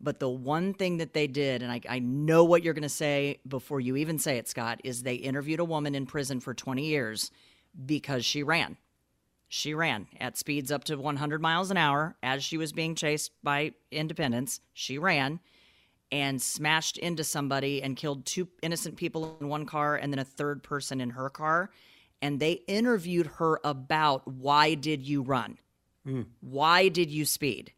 But 0.00 0.20
the 0.20 0.28
one 0.28 0.72
thing 0.72 0.98
that 0.98 1.12
they 1.12 1.26
did, 1.26 1.62
and 1.62 1.70
I, 1.70 1.80
I 1.88 1.98
know 1.98 2.44
what 2.44 2.62
you're 2.62 2.74
going 2.74 2.82
to 2.82 2.88
say 2.88 3.40
before 3.46 3.80
you 3.80 3.96
even 3.96 4.18
say 4.18 4.38
it, 4.38 4.48
Scott, 4.48 4.80
is 4.84 5.02
they 5.02 5.14
interviewed 5.14 5.60
a 5.60 5.64
woman 5.64 5.94
in 5.94 6.06
prison 6.06 6.40
for 6.40 6.54
20 6.54 6.84
years 6.86 7.30
because 7.86 8.24
she 8.24 8.42
ran. 8.42 8.78
She 9.52 9.74
ran 9.74 10.06
at 10.20 10.38
speeds 10.38 10.70
up 10.70 10.84
to 10.84 10.96
100 10.96 11.42
miles 11.42 11.72
an 11.72 11.76
hour 11.76 12.14
as 12.22 12.44
she 12.44 12.56
was 12.56 12.72
being 12.72 12.94
chased 12.94 13.32
by 13.42 13.72
Independence. 13.90 14.60
She 14.74 14.96
ran 14.96 15.40
and 16.12 16.40
smashed 16.40 16.96
into 16.96 17.24
somebody 17.24 17.82
and 17.82 17.96
killed 17.96 18.24
two 18.24 18.46
innocent 18.62 18.96
people 18.96 19.36
in 19.40 19.48
one 19.48 19.66
car 19.66 19.96
and 19.96 20.12
then 20.12 20.20
a 20.20 20.24
third 20.24 20.62
person 20.62 21.00
in 21.00 21.10
her 21.10 21.28
car. 21.28 21.70
And 22.22 22.38
they 22.38 22.52
interviewed 22.68 23.26
her 23.38 23.58
about 23.64 24.24
why 24.28 24.74
did 24.74 25.02
you 25.02 25.22
run? 25.22 25.58
Mm. 26.06 26.26
Why 26.38 26.86
did 26.86 27.10
you 27.10 27.24
speed? 27.24 27.72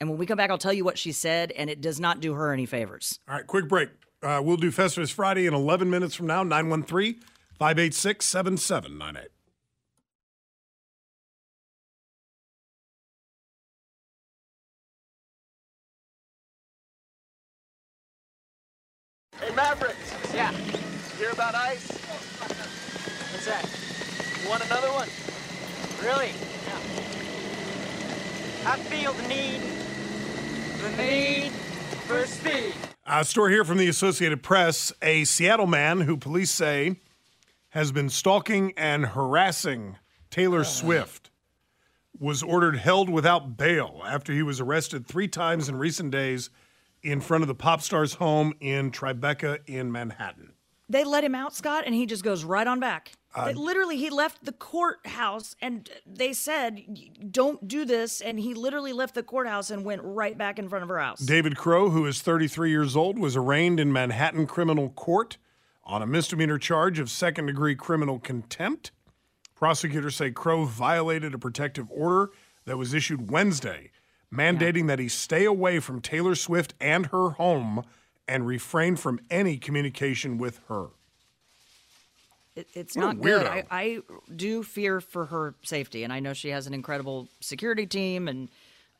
And 0.00 0.10
when 0.10 0.18
we 0.18 0.26
come 0.26 0.36
back, 0.36 0.50
I'll 0.50 0.58
tell 0.58 0.72
you 0.72 0.84
what 0.84 0.98
she 0.98 1.12
said, 1.12 1.52
and 1.52 1.70
it 1.70 1.80
does 1.80 2.00
not 2.00 2.18
do 2.18 2.34
her 2.34 2.52
any 2.52 2.66
favors. 2.66 3.20
All 3.28 3.36
right, 3.36 3.46
quick 3.46 3.68
break. 3.68 3.90
Uh, 4.24 4.40
we'll 4.42 4.56
do 4.56 4.72
Festivus 4.72 5.12
Friday 5.12 5.46
in 5.46 5.54
11 5.54 5.88
minutes 5.88 6.16
from 6.16 6.26
now, 6.26 6.42
913 6.42 7.20
586 7.60 8.26
7798. 8.26 9.35
Hey, 19.40 19.54
Mavericks. 19.54 20.14
Yeah. 20.34 20.50
Hear 21.18 21.30
about 21.30 21.54
ice? 21.54 21.86
What's 23.32 23.44
that? 23.44 24.42
You 24.42 24.48
want 24.48 24.64
another 24.64 24.88
one? 24.88 25.08
Really? 26.02 26.32
Yeah. 26.66 26.78
I 28.70 28.76
feel 28.78 29.12
the 29.12 29.28
need, 29.28 29.60
the 30.80 30.90
need 31.02 31.52
for 32.06 32.26
speed. 32.26 32.72
A 33.06 33.24
story 33.24 33.52
here 33.52 33.64
from 33.64 33.76
the 33.76 33.88
Associated 33.88 34.42
Press. 34.42 34.92
A 35.02 35.24
Seattle 35.24 35.66
man 35.66 36.00
who 36.00 36.16
police 36.16 36.50
say 36.50 36.96
has 37.70 37.92
been 37.92 38.08
stalking 38.08 38.72
and 38.76 39.04
harassing 39.04 39.96
Taylor 40.30 40.60
uh-huh. 40.60 40.70
Swift 40.70 41.30
was 42.18 42.42
ordered 42.42 42.76
held 42.76 43.10
without 43.10 43.58
bail 43.58 44.00
after 44.06 44.32
he 44.32 44.42
was 44.42 44.60
arrested 44.60 45.06
three 45.06 45.28
times 45.28 45.68
in 45.68 45.76
recent 45.76 46.10
days 46.10 46.48
in 47.06 47.20
front 47.20 47.44
of 47.44 47.48
the 47.48 47.54
pop 47.54 47.80
star's 47.80 48.14
home 48.14 48.52
in 48.60 48.90
Tribeca 48.90 49.60
in 49.66 49.92
Manhattan. 49.92 50.52
They 50.88 51.04
let 51.04 51.22
him 51.24 51.34
out, 51.34 51.54
Scott, 51.54 51.84
and 51.86 51.94
he 51.94 52.04
just 52.04 52.24
goes 52.24 52.44
right 52.44 52.66
on 52.66 52.80
back. 52.80 53.12
Uh, 53.34 53.52
literally, 53.54 53.96
he 53.96 54.10
left 54.10 54.44
the 54.44 54.52
courthouse 54.52 55.54
and 55.60 55.88
they 56.06 56.32
said, 56.32 56.82
don't 57.30 57.68
do 57.68 57.84
this. 57.84 58.20
And 58.20 58.40
he 58.40 58.54
literally 58.54 58.92
left 58.92 59.14
the 59.14 59.22
courthouse 59.22 59.70
and 59.70 59.84
went 59.84 60.00
right 60.04 60.36
back 60.36 60.58
in 60.58 60.68
front 60.68 60.82
of 60.82 60.88
her 60.88 60.98
house. 60.98 61.20
David 61.20 61.56
Crowe, 61.56 61.90
who 61.90 62.06
is 62.06 62.22
33 62.22 62.70
years 62.70 62.96
old, 62.96 63.18
was 63.18 63.36
arraigned 63.36 63.78
in 63.78 63.92
Manhattan 63.92 64.46
criminal 64.46 64.90
court 64.90 65.38
on 65.84 66.02
a 66.02 66.06
misdemeanor 66.06 66.58
charge 66.58 66.98
of 66.98 67.10
second 67.10 67.46
degree 67.46 67.74
criminal 67.76 68.18
contempt. 68.18 68.90
Prosecutors 69.54 70.16
say 70.16 70.30
Crowe 70.30 70.64
violated 70.64 71.34
a 71.34 71.38
protective 71.38 71.86
order 71.90 72.30
that 72.64 72.78
was 72.78 72.94
issued 72.94 73.30
Wednesday, 73.30 73.90
mandating 74.32 74.86
that 74.88 74.98
he 74.98 75.08
stay 75.08 75.44
away 75.44 75.80
from 75.80 76.00
Taylor 76.00 76.34
Swift 76.34 76.74
and 76.80 77.06
her 77.06 77.30
home 77.30 77.84
and 78.28 78.46
refrain 78.46 78.96
from 78.96 79.20
any 79.30 79.56
communication 79.56 80.38
with 80.38 80.60
her. 80.68 80.88
It, 82.54 82.68
it's 82.74 82.96
What 82.96 83.02
not 83.02 83.20
good. 83.20 83.46
I, 83.46 83.64
I 83.70 83.98
do 84.34 84.62
fear 84.62 85.00
for 85.00 85.26
her 85.26 85.54
safety, 85.62 86.04
and 86.04 86.12
I 86.12 86.20
know 86.20 86.32
she 86.32 86.48
has 86.48 86.66
an 86.66 86.74
incredible 86.74 87.28
security 87.40 87.86
team, 87.86 88.28
and 88.28 88.48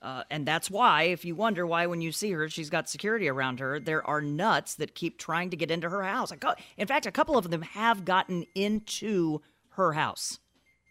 uh, 0.02 0.22
and 0.30 0.46
that's 0.46 0.70
why, 0.70 1.04
if 1.04 1.24
you 1.24 1.34
wonder 1.34 1.66
why 1.66 1.86
when 1.86 2.02
you 2.02 2.12
see 2.12 2.30
her, 2.32 2.48
she's 2.50 2.68
got 2.68 2.88
security 2.88 3.28
around 3.28 3.58
her. 3.60 3.80
There 3.80 4.06
are 4.06 4.20
nuts 4.20 4.74
that 4.74 4.94
keep 4.94 5.18
trying 5.18 5.50
to 5.50 5.56
get 5.56 5.70
into 5.70 5.88
her 5.88 6.02
house. 6.02 6.32
In 6.76 6.86
fact, 6.86 7.06
a 7.06 7.10
couple 7.10 7.38
of 7.38 7.50
them 7.50 7.62
have 7.62 8.04
gotten 8.04 8.44
into 8.54 9.40
her 9.70 9.94
house. 9.94 10.38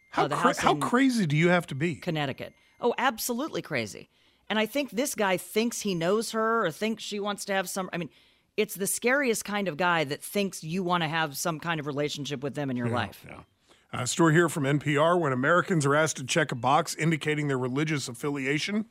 How, 0.09 0.25
Uh, 0.25 0.29
cra- 0.29 0.37
house 0.37 0.57
how 0.57 0.75
crazy 0.75 1.27
do 1.27 1.37
you 1.37 1.49
have 1.49 1.67
to 1.67 1.75
be? 1.75 1.95
Connecticut. 1.95 2.53
Oh, 2.81 2.95
absolutely 2.97 3.61
crazy. 3.61 4.09
And 4.49 4.59
I 4.59 4.65
think 4.65 4.91
this 4.91 5.15
guy 5.15 5.37
thinks 5.37 5.81
he 5.81 5.95
knows 5.95 6.31
her 6.31 6.65
or 6.65 6.71
thinks 6.71 7.03
she 7.03 7.19
wants 7.19 7.45
to 7.45 7.53
have 7.53 7.67
some. 7.67 7.89
I 7.91 7.97
mean, 7.97 8.09
it's 8.57 8.75
the 8.75 8.87
scariest 8.87 9.43
kind 9.43 9.67
of 9.67 9.77
guy 9.77 10.03
that 10.03 10.23
thinks 10.23 10.63
you 10.63 10.83
want 10.83 11.03
to 11.03 11.09
have 11.09 11.35
some 11.35 11.59
kind 11.59 11.79
of 11.79 11.87
relationship 11.87 12.43
with 12.43 12.55
them 12.55 12.69
in 12.69 12.77
your 12.77 12.87
Yeah, 12.87 12.95
life. 12.95 13.25
A 13.93 14.01
uh, 14.01 14.05
story 14.05 14.33
here 14.33 14.49
from 14.49 14.63
NPR 14.63 15.19
when 15.19 15.33
Americans 15.33 15.85
are 15.85 15.95
asked 15.95 16.17
to 16.17 16.23
check 16.23 16.51
a 16.51 16.55
box 16.55 16.95
indicating 16.95 17.47
their 17.47 17.57
religious 17.57 18.07
affiliation, 18.07 18.85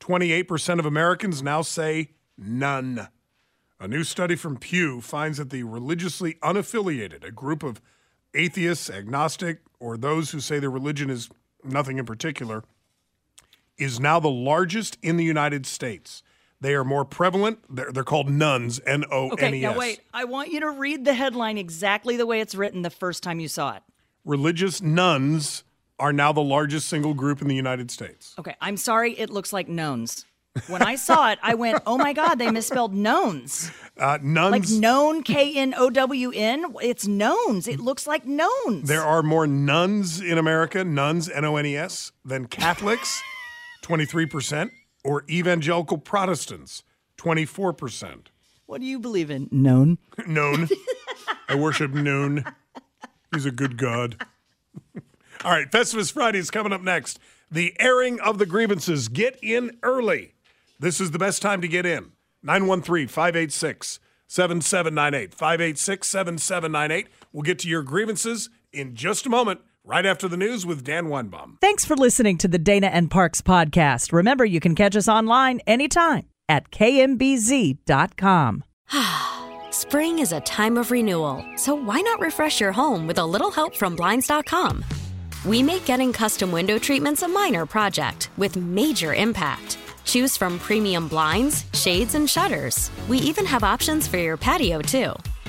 28% 0.00 0.78
of 0.78 0.86
Americans 0.86 1.42
now 1.42 1.62
say 1.62 2.10
none. 2.36 3.08
A 3.78 3.88
new 3.88 4.04
study 4.04 4.36
from 4.36 4.58
Pew 4.58 5.00
finds 5.00 5.38
that 5.38 5.50
the 5.50 5.62
religiously 5.62 6.34
unaffiliated, 6.42 7.24
a 7.24 7.30
group 7.30 7.62
of 7.62 7.80
atheists, 8.34 8.90
agnostic, 8.90 9.60
or 9.78 9.96
those 9.96 10.30
who 10.30 10.40
say 10.40 10.58
their 10.58 10.70
religion 10.70 11.08
is 11.08 11.30
nothing 11.64 11.98
in 11.98 12.04
particular, 12.04 12.62
is 13.80 13.98
now 13.98 14.20
the 14.20 14.30
largest 14.30 14.98
in 15.02 15.16
the 15.16 15.24
United 15.24 15.66
States. 15.66 16.22
They 16.60 16.74
are 16.74 16.84
more 16.84 17.04
prevalent. 17.06 17.58
They're, 17.70 17.90
they're 17.90 18.04
called 18.04 18.28
nuns, 18.28 18.80
N 18.86 19.04
O 19.10 19.30
N 19.30 19.32
E 19.32 19.32
S. 19.32 19.32
Okay, 19.32 19.60
now 19.60 19.78
wait. 19.78 20.00
I 20.12 20.24
want 20.24 20.50
you 20.52 20.60
to 20.60 20.70
read 20.70 21.04
the 21.06 21.14
headline 21.14 21.56
exactly 21.56 22.16
the 22.16 22.26
way 22.26 22.40
it's 22.40 22.54
written 22.54 22.82
the 22.82 22.90
first 22.90 23.22
time 23.22 23.40
you 23.40 23.48
saw 23.48 23.76
it. 23.76 23.82
Religious 24.24 24.82
nuns 24.82 25.64
are 25.98 26.12
now 26.12 26.32
the 26.32 26.42
largest 26.42 26.88
single 26.88 27.14
group 27.14 27.40
in 27.40 27.48
the 27.48 27.54
United 27.54 27.90
States. 27.90 28.34
Okay, 28.38 28.54
I'm 28.60 28.76
sorry, 28.76 29.18
it 29.18 29.30
looks 29.30 29.52
like 29.52 29.68
knowns. 29.68 30.26
When 30.66 30.82
I 30.82 30.96
saw 30.96 31.30
it, 31.30 31.38
I 31.42 31.54
went, 31.54 31.80
"Oh 31.86 31.96
my 31.96 32.12
god, 32.12 32.34
they 32.38 32.50
misspelled 32.50 32.92
knowns." 32.92 33.70
Uh, 33.96 34.18
Like 34.22 34.68
known, 34.68 35.22
K 35.22 35.54
N 35.56 35.74
O 35.76 35.90
W 35.90 36.32
N. 36.34 36.74
It's 36.82 37.06
knowns. 37.06 37.68
It 37.68 37.78
looks 37.80 38.06
like 38.06 38.26
knowns. 38.26 38.88
there 38.88 39.02
are 39.02 39.22
more 39.22 39.46
nuns 39.46 40.20
in 40.20 40.38
America, 40.38 40.84
nuns, 40.84 41.30
N 41.30 41.44
O 41.44 41.56
N 41.56 41.66
E 41.66 41.76
S, 41.76 42.10
than 42.24 42.46
Catholics, 42.46 43.22
23%, 43.90 44.70
or 45.02 45.24
evangelical 45.28 45.98
Protestants, 45.98 46.84
24%. 47.18 48.26
What 48.66 48.80
do 48.80 48.86
you 48.86 49.00
believe 49.00 49.30
in? 49.30 49.48
Known. 49.50 49.98
Known. 50.26 50.68
I 51.48 51.56
worship 51.56 51.90
Noon. 51.90 52.44
He's 53.34 53.46
a 53.46 53.50
good 53.50 53.76
God. 53.76 54.24
All 55.44 55.50
right, 55.50 55.70
Festivus 55.70 56.12
Friday 56.12 56.38
is 56.38 56.50
coming 56.50 56.72
up 56.72 56.82
next. 56.82 57.18
The 57.50 57.74
airing 57.80 58.20
of 58.20 58.38
the 58.38 58.46
grievances. 58.46 59.08
Get 59.08 59.38
in 59.42 59.76
early. 59.82 60.34
This 60.78 61.00
is 61.00 61.10
the 61.10 61.18
best 61.18 61.42
time 61.42 61.60
to 61.60 61.68
get 61.68 61.84
in. 61.84 62.12
913 62.44 63.08
586 63.08 63.98
7798. 64.28 65.34
586 65.34 66.06
7798. 66.06 67.08
We'll 67.32 67.42
get 67.42 67.58
to 67.60 67.68
your 67.68 67.82
grievances 67.82 68.50
in 68.72 68.94
just 68.94 69.26
a 69.26 69.30
moment, 69.30 69.60
right 69.84 70.06
after 70.06 70.28
the 70.28 70.36
news 70.36 70.66
with 70.66 70.84
Dan 70.84 71.06
Weinbaum. 71.06 71.60
Thanks 71.60 71.84
for 71.84 71.96
listening 71.96 72.38
to 72.38 72.48
the 72.48 72.58
Dana 72.58 72.88
and 72.88 73.10
Parks 73.10 73.40
podcast. 73.42 74.12
Remember, 74.12 74.44
you 74.44 74.60
can 74.60 74.74
catch 74.74 74.96
us 74.96 75.08
online 75.08 75.60
anytime 75.66 76.28
at 76.48 76.70
kmbz.com. 76.70 78.64
Spring 79.70 80.18
is 80.18 80.32
a 80.32 80.40
time 80.40 80.76
of 80.76 80.90
renewal, 80.90 81.44
so 81.56 81.74
why 81.74 82.00
not 82.00 82.20
refresh 82.20 82.60
your 82.60 82.72
home 82.72 83.06
with 83.06 83.18
a 83.18 83.26
little 83.26 83.50
help 83.50 83.76
from 83.76 83.96
Blinds.com? 83.96 84.84
We 85.44 85.62
make 85.62 85.84
getting 85.84 86.12
custom 86.12 86.52
window 86.52 86.78
treatments 86.78 87.22
a 87.22 87.28
minor 87.28 87.66
project 87.66 88.30
with 88.36 88.56
major 88.56 89.14
impact. 89.14 89.78
Choose 90.04 90.36
from 90.36 90.58
premium 90.58 91.08
blinds, 91.08 91.64
shades, 91.72 92.14
and 92.14 92.28
shutters. 92.28 92.90
We 93.08 93.18
even 93.18 93.46
have 93.46 93.62
options 93.62 94.08
for 94.08 94.18
your 94.18 94.36
patio, 94.36 94.80
too. 94.80 95.14